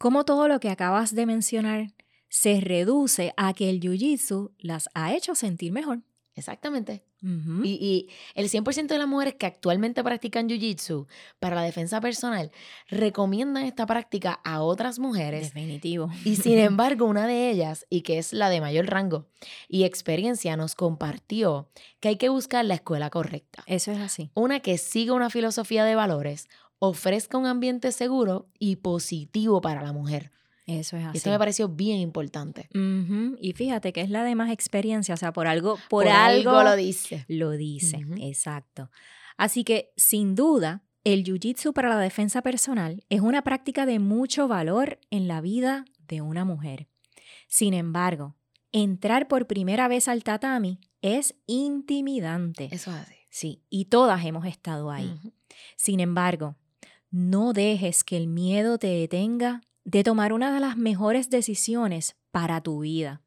cómo 0.01 0.25
todo 0.25 0.47
lo 0.47 0.59
que 0.59 0.71
acabas 0.71 1.13
de 1.13 1.27
mencionar 1.27 1.93
se 2.27 2.59
reduce 2.59 3.35
a 3.37 3.53
que 3.53 3.69
el 3.69 3.79
Jiu-Jitsu 3.79 4.51
las 4.57 4.89
ha 4.95 5.13
hecho 5.13 5.35
sentir 5.35 5.71
mejor. 5.71 6.01
Exactamente. 6.33 7.03
Y, 7.21 7.69
y 7.69 8.09
el 8.33 8.49
100% 8.49 8.87
de 8.87 8.97
las 8.97 9.07
mujeres 9.07 9.35
que 9.35 9.45
actualmente 9.45 10.03
practican 10.03 10.49
Jiu-Jitsu 10.49 11.05
para 11.39 11.55
la 11.55 11.61
defensa 11.61 12.01
personal 12.01 12.51
recomiendan 12.89 13.65
esta 13.65 13.85
práctica 13.85 14.39
a 14.43 14.63
otras 14.63 14.97
mujeres. 14.97 15.53
Definitivo. 15.53 16.09
Y 16.25 16.37
sin 16.37 16.57
embargo, 16.57 17.05
una 17.05 17.27
de 17.27 17.51
ellas, 17.51 17.85
y 17.91 18.01
que 18.01 18.17
es 18.17 18.33
la 18.33 18.49
de 18.49 18.59
mayor 18.59 18.87
rango 18.87 19.27
y 19.67 19.83
experiencia, 19.83 20.57
nos 20.57 20.73
compartió 20.73 21.69
que 21.99 22.07
hay 22.07 22.15
que 22.15 22.29
buscar 22.29 22.65
la 22.65 22.73
escuela 22.73 23.11
correcta. 23.11 23.63
Eso 23.67 23.91
es 23.91 23.99
así. 23.99 24.31
Una 24.33 24.61
que 24.61 24.79
siga 24.79 25.13
una 25.13 25.29
filosofía 25.29 25.85
de 25.85 25.93
valores, 25.93 26.47
ofrezca 26.83 27.37
un 27.37 27.45
ambiente 27.45 27.91
seguro 27.91 28.49
y 28.57 28.77
positivo 28.77 29.61
para 29.61 29.83
la 29.83 29.93
mujer. 29.93 30.31
Eso 30.65 30.97
es 30.97 31.03
Y 31.03 31.05
así. 31.05 31.17
esto 31.19 31.29
me 31.29 31.37
pareció 31.37 31.69
bien 31.69 31.99
importante. 31.99 32.67
Y 33.39 33.53
fíjate 33.53 33.93
que 33.93 34.01
es 34.01 34.09
la 34.09 34.23
de 34.23 34.33
más 34.33 34.49
experiencia, 34.51 35.13
o 35.13 35.17
sea, 35.17 35.31
por 35.31 35.45
algo, 35.45 35.75
por, 35.89 36.05
Por 36.05 36.07
algo, 36.07 36.49
algo 36.51 36.63
lo 36.63 36.75
dice. 36.75 37.23
lo 37.27 37.51
dice, 37.51 38.03
exacto. 38.21 38.89
Así 39.37 39.63
que, 39.63 39.91
sin 39.95 40.33
duda, 40.33 40.81
el 41.03 41.23
Jiu-Jitsu 41.23 41.71
para 41.71 41.89
la 41.89 41.99
defensa 41.99 42.41
personal 42.41 43.03
es 43.09 43.21
una 43.21 43.43
práctica 43.43 43.85
de 43.85 43.99
mucho 43.99 44.47
valor 44.47 44.99
en 45.11 45.27
la 45.27 45.39
vida 45.39 45.85
de 46.07 46.21
una 46.21 46.45
mujer. 46.45 46.87
Sin 47.47 47.75
embargo, 47.75 48.35
entrar 48.71 49.27
por 49.27 49.45
primera 49.45 49.87
vez 49.87 50.07
al 50.07 50.23
tatami 50.23 50.79
es 51.03 51.35
intimidante. 51.45 52.69
Eso 52.71 52.89
es 52.91 52.97
así. 52.97 53.15
Sí, 53.29 53.61
y 53.69 53.85
todas 53.85 54.25
hemos 54.25 54.45
estado 54.45 54.89
ahí. 54.91 55.13
Sin 55.75 55.99
embargo, 55.99 56.55
no 57.11 57.53
dejes 57.53 58.03
que 58.03 58.17
el 58.17 58.27
miedo 58.27 58.77
te 58.77 58.87
detenga 58.87 59.61
de 59.83 60.03
tomar 60.03 60.33
una 60.33 60.53
de 60.53 60.59
las 60.59 60.77
mejores 60.77 61.29
decisiones 61.29 62.15
para 62.31 62.61
tu 62.61 62.79
vida. 62.79 63.21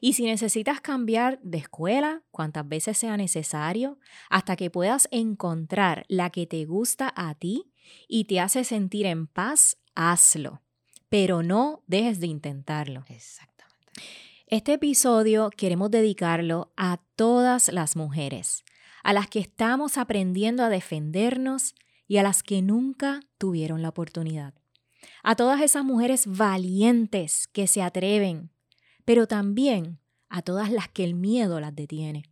Y 0.00 0.12
si 0.12 0.24
necesitas 0.24 0.80
cambiar 0.80 1.40
de 1.42 1.58
escuela, 1.58 2.22
cuantas 2.30 2.68
veces 2.68 2.98
sea 2.98 3.16
necesario, 3.16 3.98
hasta 4.28 4.56
que 4.56 4.70
puedas 4.70 5.08
encontrar 5.10 6.04
la 6.08 6.30
que 6.30 6.46
te 6.46 6.64
gusta 6.64 7.12
a 7.16 7.34
ti 7.34 7.72
y 8.08 8.24
te 8.24 8.40
hace 8.40 8.64
sentir 8.64 9.06
en 9.06 9.26
paz, 9.26 9.78
hazlo. 9.94 10.60
Pero 11.08 11.42
no 11.42 11.82
dejes 11.86 12.20
de 12.20 12.26
intentarlo. 12.26 13.04
Exactamente. 13.08 13.52
Este 14.46 14.74
episodio 14.74 15.50
queremos 15.50 15.90
dedicarlo 15.90 16.72
a 16.76 17.00
todas 17.16 17.72
las 17.72 17.96
mujeres, 17.96 18.64
a 19.02 19.12
las 19.12 19.28
que 19.28 19.38
estamos 19.38 19.96
aprendiendo 19.96 20.62
a 20.62 20.68
defendernos 20.68 21.74
y 22.06 22.18
a 22.18 22.22
las 22.22 22.42
que 22.42 22.62
nunca 22.62 23.20
tuvieron 23.38 23.82
la 23.82 23.88
oportunidad. 23.88 24.54
A 25.22 25.34
todas 25.34 25.60
esas 25.60 25.84
mujeres 25.84 26.26
valientes 26.26 27.48
que 27.48 27.66
se 27.66 27.82
atreven, 27.82 28.50
pero 29.04 29.26
también 29.26 29.98
a 30.28 30.42
todas 30.42 30.70
las 30.70 30.88
que 30.88 31.04
el 31.04 31.14
miedo 31.14 31.60
las 31.60 31.74
detiene, 31.74 32.24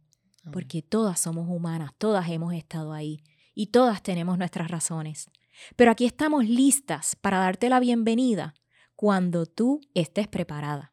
porque 0.52 0.83
todas 0.83 1.20
somos 1.20 1.48
humanas, 1.48 1.92
todas 1.98 2.28
hemos 2.30 2.54
estado 2.54 2.92
ahí 2.92 3.22
y 3.54 3.66
todas 3.66 4.02
tenemos 4.02 4.38
nuestras 4.38 4.70
razones. 4.70 5.30
Pero 5.76 5.90
aquí 5.90 6.06
estamos 6.06 6.46
listas 6.48 7.16
para 7.16 7.38
darte 7.38 7.68
la 7.68 7.80
bienvenida 7.80 8.54
cuando 8.96 9.46
tú 9.46 9.80
estés 9.94 10.28
preparada 10.28 10.92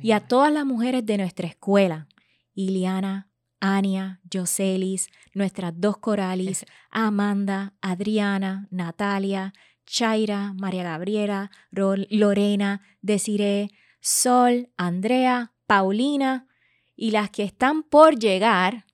y 0.00 0.12
a 0.12 0.20
todas 0.20 0.52
las 0.52 0.64
mujeres 0.64 1.06
de 1.06 1.18
nuestra 1.18 1.46
escuela, 1.46 2.08
Iliana, 2.54 3.30
Ania, 3.64 4.20
Joselis, 4.30 5.08
nuestras 5.34 5.72
dos 5.80 5.96
Coralis, 5.96 6.66
Amanda, 6.90 7.74
Adriana, 7.80 8.66
Natalia, 8.72 9.52
Chaira, 9.86 10.52
María 10.54 10.82
Gabriela, 10.82 11.52
Lorena, 11.70 12.82
Desiree, 13.02 13.70
Sol, 14.00 14.68
Andrea, 14.76 15.52
Paulina 15.68 16.48
y 16.96 17.12
las 17.12 17.30
que 17.30 17.44
están 17.44 17.84
por 17.84 18.18
llegar, 18.18 18.84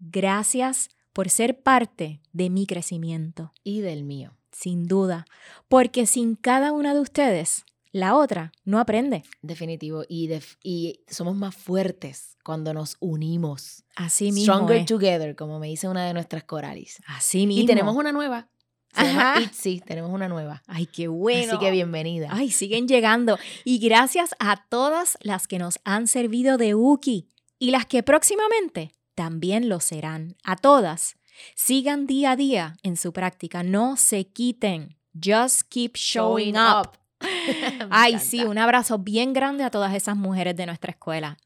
gracias 0.00 0.88
por 1.12 1.30
ser 1.30 1.62
parte 1.62 2.20
de 2.32 2.50
mi 2.50 2.66
crecimiento, 2.66 3.52
Y 3.62 3.80
del 3.80 4.02
mío. 4.02 4.32
sin 4.50 4.88
duda, 4.88 5.24
porque 5.68 6.06
sin 6.06 6.34
cada 6.34 6.72
una 6.72 6.94
de 6.94 7.00
ustedes, 7.00 7.64
la 7.96 8.14
otra 8.14 8.52
no 8.64 8.78
aprende. 8.78 9.24
Definitivo. 9.42 10.04
Y, 10.08 10.26
def- 10.28 10.56
y 10.62 11.00
somos 11.08 11.34
más 11.36 11.54
fuertes 11.54 12.36
cuando 12.44 12.72
nos 12.74 12.96
unimos. 13.00 13.84
Así 13.94 14.32
mismo. 14.32 14.54
Stronger 14.54 14.76
es. 14.78 14.86
together, 14.86 15.34
como 15.34 15.58
me 15.58 15.68
dice 15.68 15.88
una 15.88 16.06
de 16.06 16.12
nuestras 16.12 16.44
coralis. 16.44 17.00
Así 17.06 17.46
mismo. 17.46 17.62
Y 17.64 17.66
tenemos 17.66 17.96
una 17.96 18.12
nueva. 18.12 18.48
Se 18.94 19.00
Ajá. 19.02 19.40
Itzy, 19.42 19.80
tenemos 19.80 20.10
una 20.10 20.28
nueva. 20.28 20.62
Ay, 20.66 20.86
qué 20.86 21.08
bueno. 21.08 21.52
Así 21.54 21.58
que 21.58 21.70
bienvenida. 21.70 22.28
Ay, 22.30 22.50
siguen 22.50 22.88
llegando. 22.88 23.38
Y 23.64 23.78
gracias 23.78 24.34
a 24.38 24.64
todas 24.68 25.18
las 25.20 25.46
que 25.48 25.58
nos 25.58 25.78
han 25.84 26.06
servido 26.08 26.56
de 26.56 26.74
Uki 26.74 27.28
y 27.58 27.70
las 27.70 27.86
que 27.86 28.02
próximamente 28.02 28.92
también 29.14 29.68
lo 29.68 29.80
serán. 29.80 30.36
A 30.44 30.56
todas. 30.56 31.16
Sigan 31.54 32.06
día 32.06 32.30
a 32.32 32.36
día 32.36 32.76
en 32.82 32.96
su 32.96 33.12
práctica. 33.12 33.62
No 33.62 33.96
se 33.96 34.26
quiten. 34.28 34.96
Just 35.14 35.62
keep 35.68 35.96
showing, 35.96 36.56
up. 36.56 36.92
Me 36.92 37.05
Ay, 37.90 38.18
sí, 38.18 38.44
un 38.44 38.58
abrazo 38.58 38.98
bien 38.98 39.32
grande 39.32 39.64
a 39.64 39.70
todas 39.70 39.94
esas 39.94 40.16
mujeres 40.16 40.56
de 40.56 40.66
nuestra 40.66 40.90
escuela. 40.90 41.36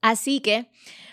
Así 0.00 0.40
que, 0.40 0.68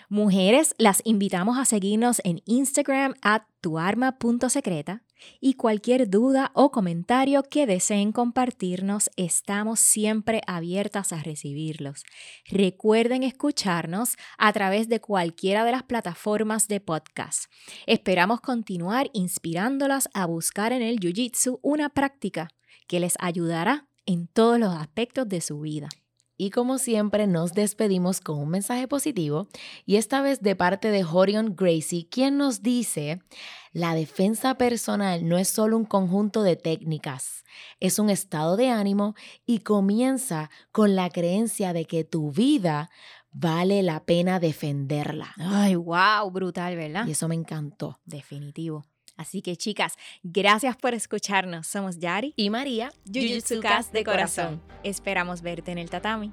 mujeres, 0.08 0.74
las 0.76 1.00
invitamos 1.04 1.58
a 1.58 1.64
seguirnos 1.64 2.20
en 2.24 2.42
Instagram 2.44 3.14
at 3.22 3.42
tuarma.secreta 3.60 5.04
y 5.40 5.54
cualquier 5.54 6.08
duda 6.08 6.50
o 6.54 6.72
comentario 6.72 7.42
que 7.44 7.66
deseen 7.66 8.10
compartirnos, 8.10 9.10
estamos 9.16 9.78
siempre 9.78 10.40
abiertas 10.46 11.12
a 11.12 11.22
recibirlos. 11.22 12.04
Recuerden 12.50 13.22
escucharnos 13.22 14.16
a 14.38 14.52
través 14.52 14.88
de 14.88 15.00
cualquiera 15.00 15.64
de 15.64 15.72
las 15.72 15.82
plataformas 15.84 16.66
de 16.68 16.80
podcast. 16.80 17.44
Esperamos 17.86 18.40
continuar 18.40 19.10
inspirándolas 19.12 20.08
a 20.14 20.26
buscar 20.26 20.72
en 20.72 20.82
el 20.82 20.98
Jiu-Jitsu 20.98 21.60
una 21.62 21.90
práctica 21.90 22.48
que 22.88 22.98
les 22.98 23.14
ayudará 23.20 23.89
en 24.12 24.26
todos 24.26 24.58
los 24.58 24.74
aspectos 24.74 25.28
de 25.28 25.40
su 25.40 25.60
vida. 25.60 25.88
Y 26.36 26.50
como 26.50 26.78
siempre 26.78 27.26
nos 27.26 27.52
despedimos 27.52 28.20
con 28.20 28.38
un 28.38 28.48
mensaje 28.48 28.88
positivo 28.88 29.46
y 29.84 29.96
esta 29.96 30.22
vez 30.22 30.40
de 30.40 30.56
parte 30.56 30.90
de 30.90 31.04
Horion 31.04 31.54
Gracie, 31.54 32.08
quien 32.08 32.38
nos 32.38 32.62
dice, 32.62 33.20
la 33.72 33.94
defensa 33.94 34.56
personal 34.56 35.28
no 35.28 35.36
es 35.36 35.48
solo 35.48 35.76
un 35.76 35.84
conjunto 35.84 36.42
de 36.42 36.56
técnicas, 36.56 37.44
es 37.78 37.98
un 37.98 38.08
estado 38.08 38.56
de 38.56 38.70
ánimo 38.70 39.14
y 39.44 39.58
comienza 39.58 40.50
con 40.72 40.96
la 40.96 41.10
creencia 41.10 41.74
de 41.74 41.84
que 41.84 42.04
tu 42.04 42.32
vida 42.32 42.90
vale 43.30 43.82
la 43.82 44.04
pena 44.04 44.40
defenderla. 44.40 45.34
Ay, 45.36 45.76
wow, 45.76 46.30
brutal, 46.32 46.74
¿verdad? 46.74 47.06
Y 47.06 47.12
eso 47.12 47.28
me 47.28 47.34
encantó. 47.34 48.00
Definitivo. 48.06 48.86
Así 49.20 49.42
que 49.42 49.54
chicas, 49.54 49.98
gracias 50.22 50.78
por 50.78 50.94
escucharnos. 50.94 51.66
Somos 51.66 51.98
Yari 51.98 52.32
y 52.36 52.48
María, 52.48 52.90
Jujutsu 53.04 53.60
Cast 53.60 53.92
de 53.92 54.02
corazón. 54.02 54.62
Esperamos 54.82 55.42
verte 55.42 55.72
en 55.72 55.76
el 55.76 55.90
tatami. 55.90 56.32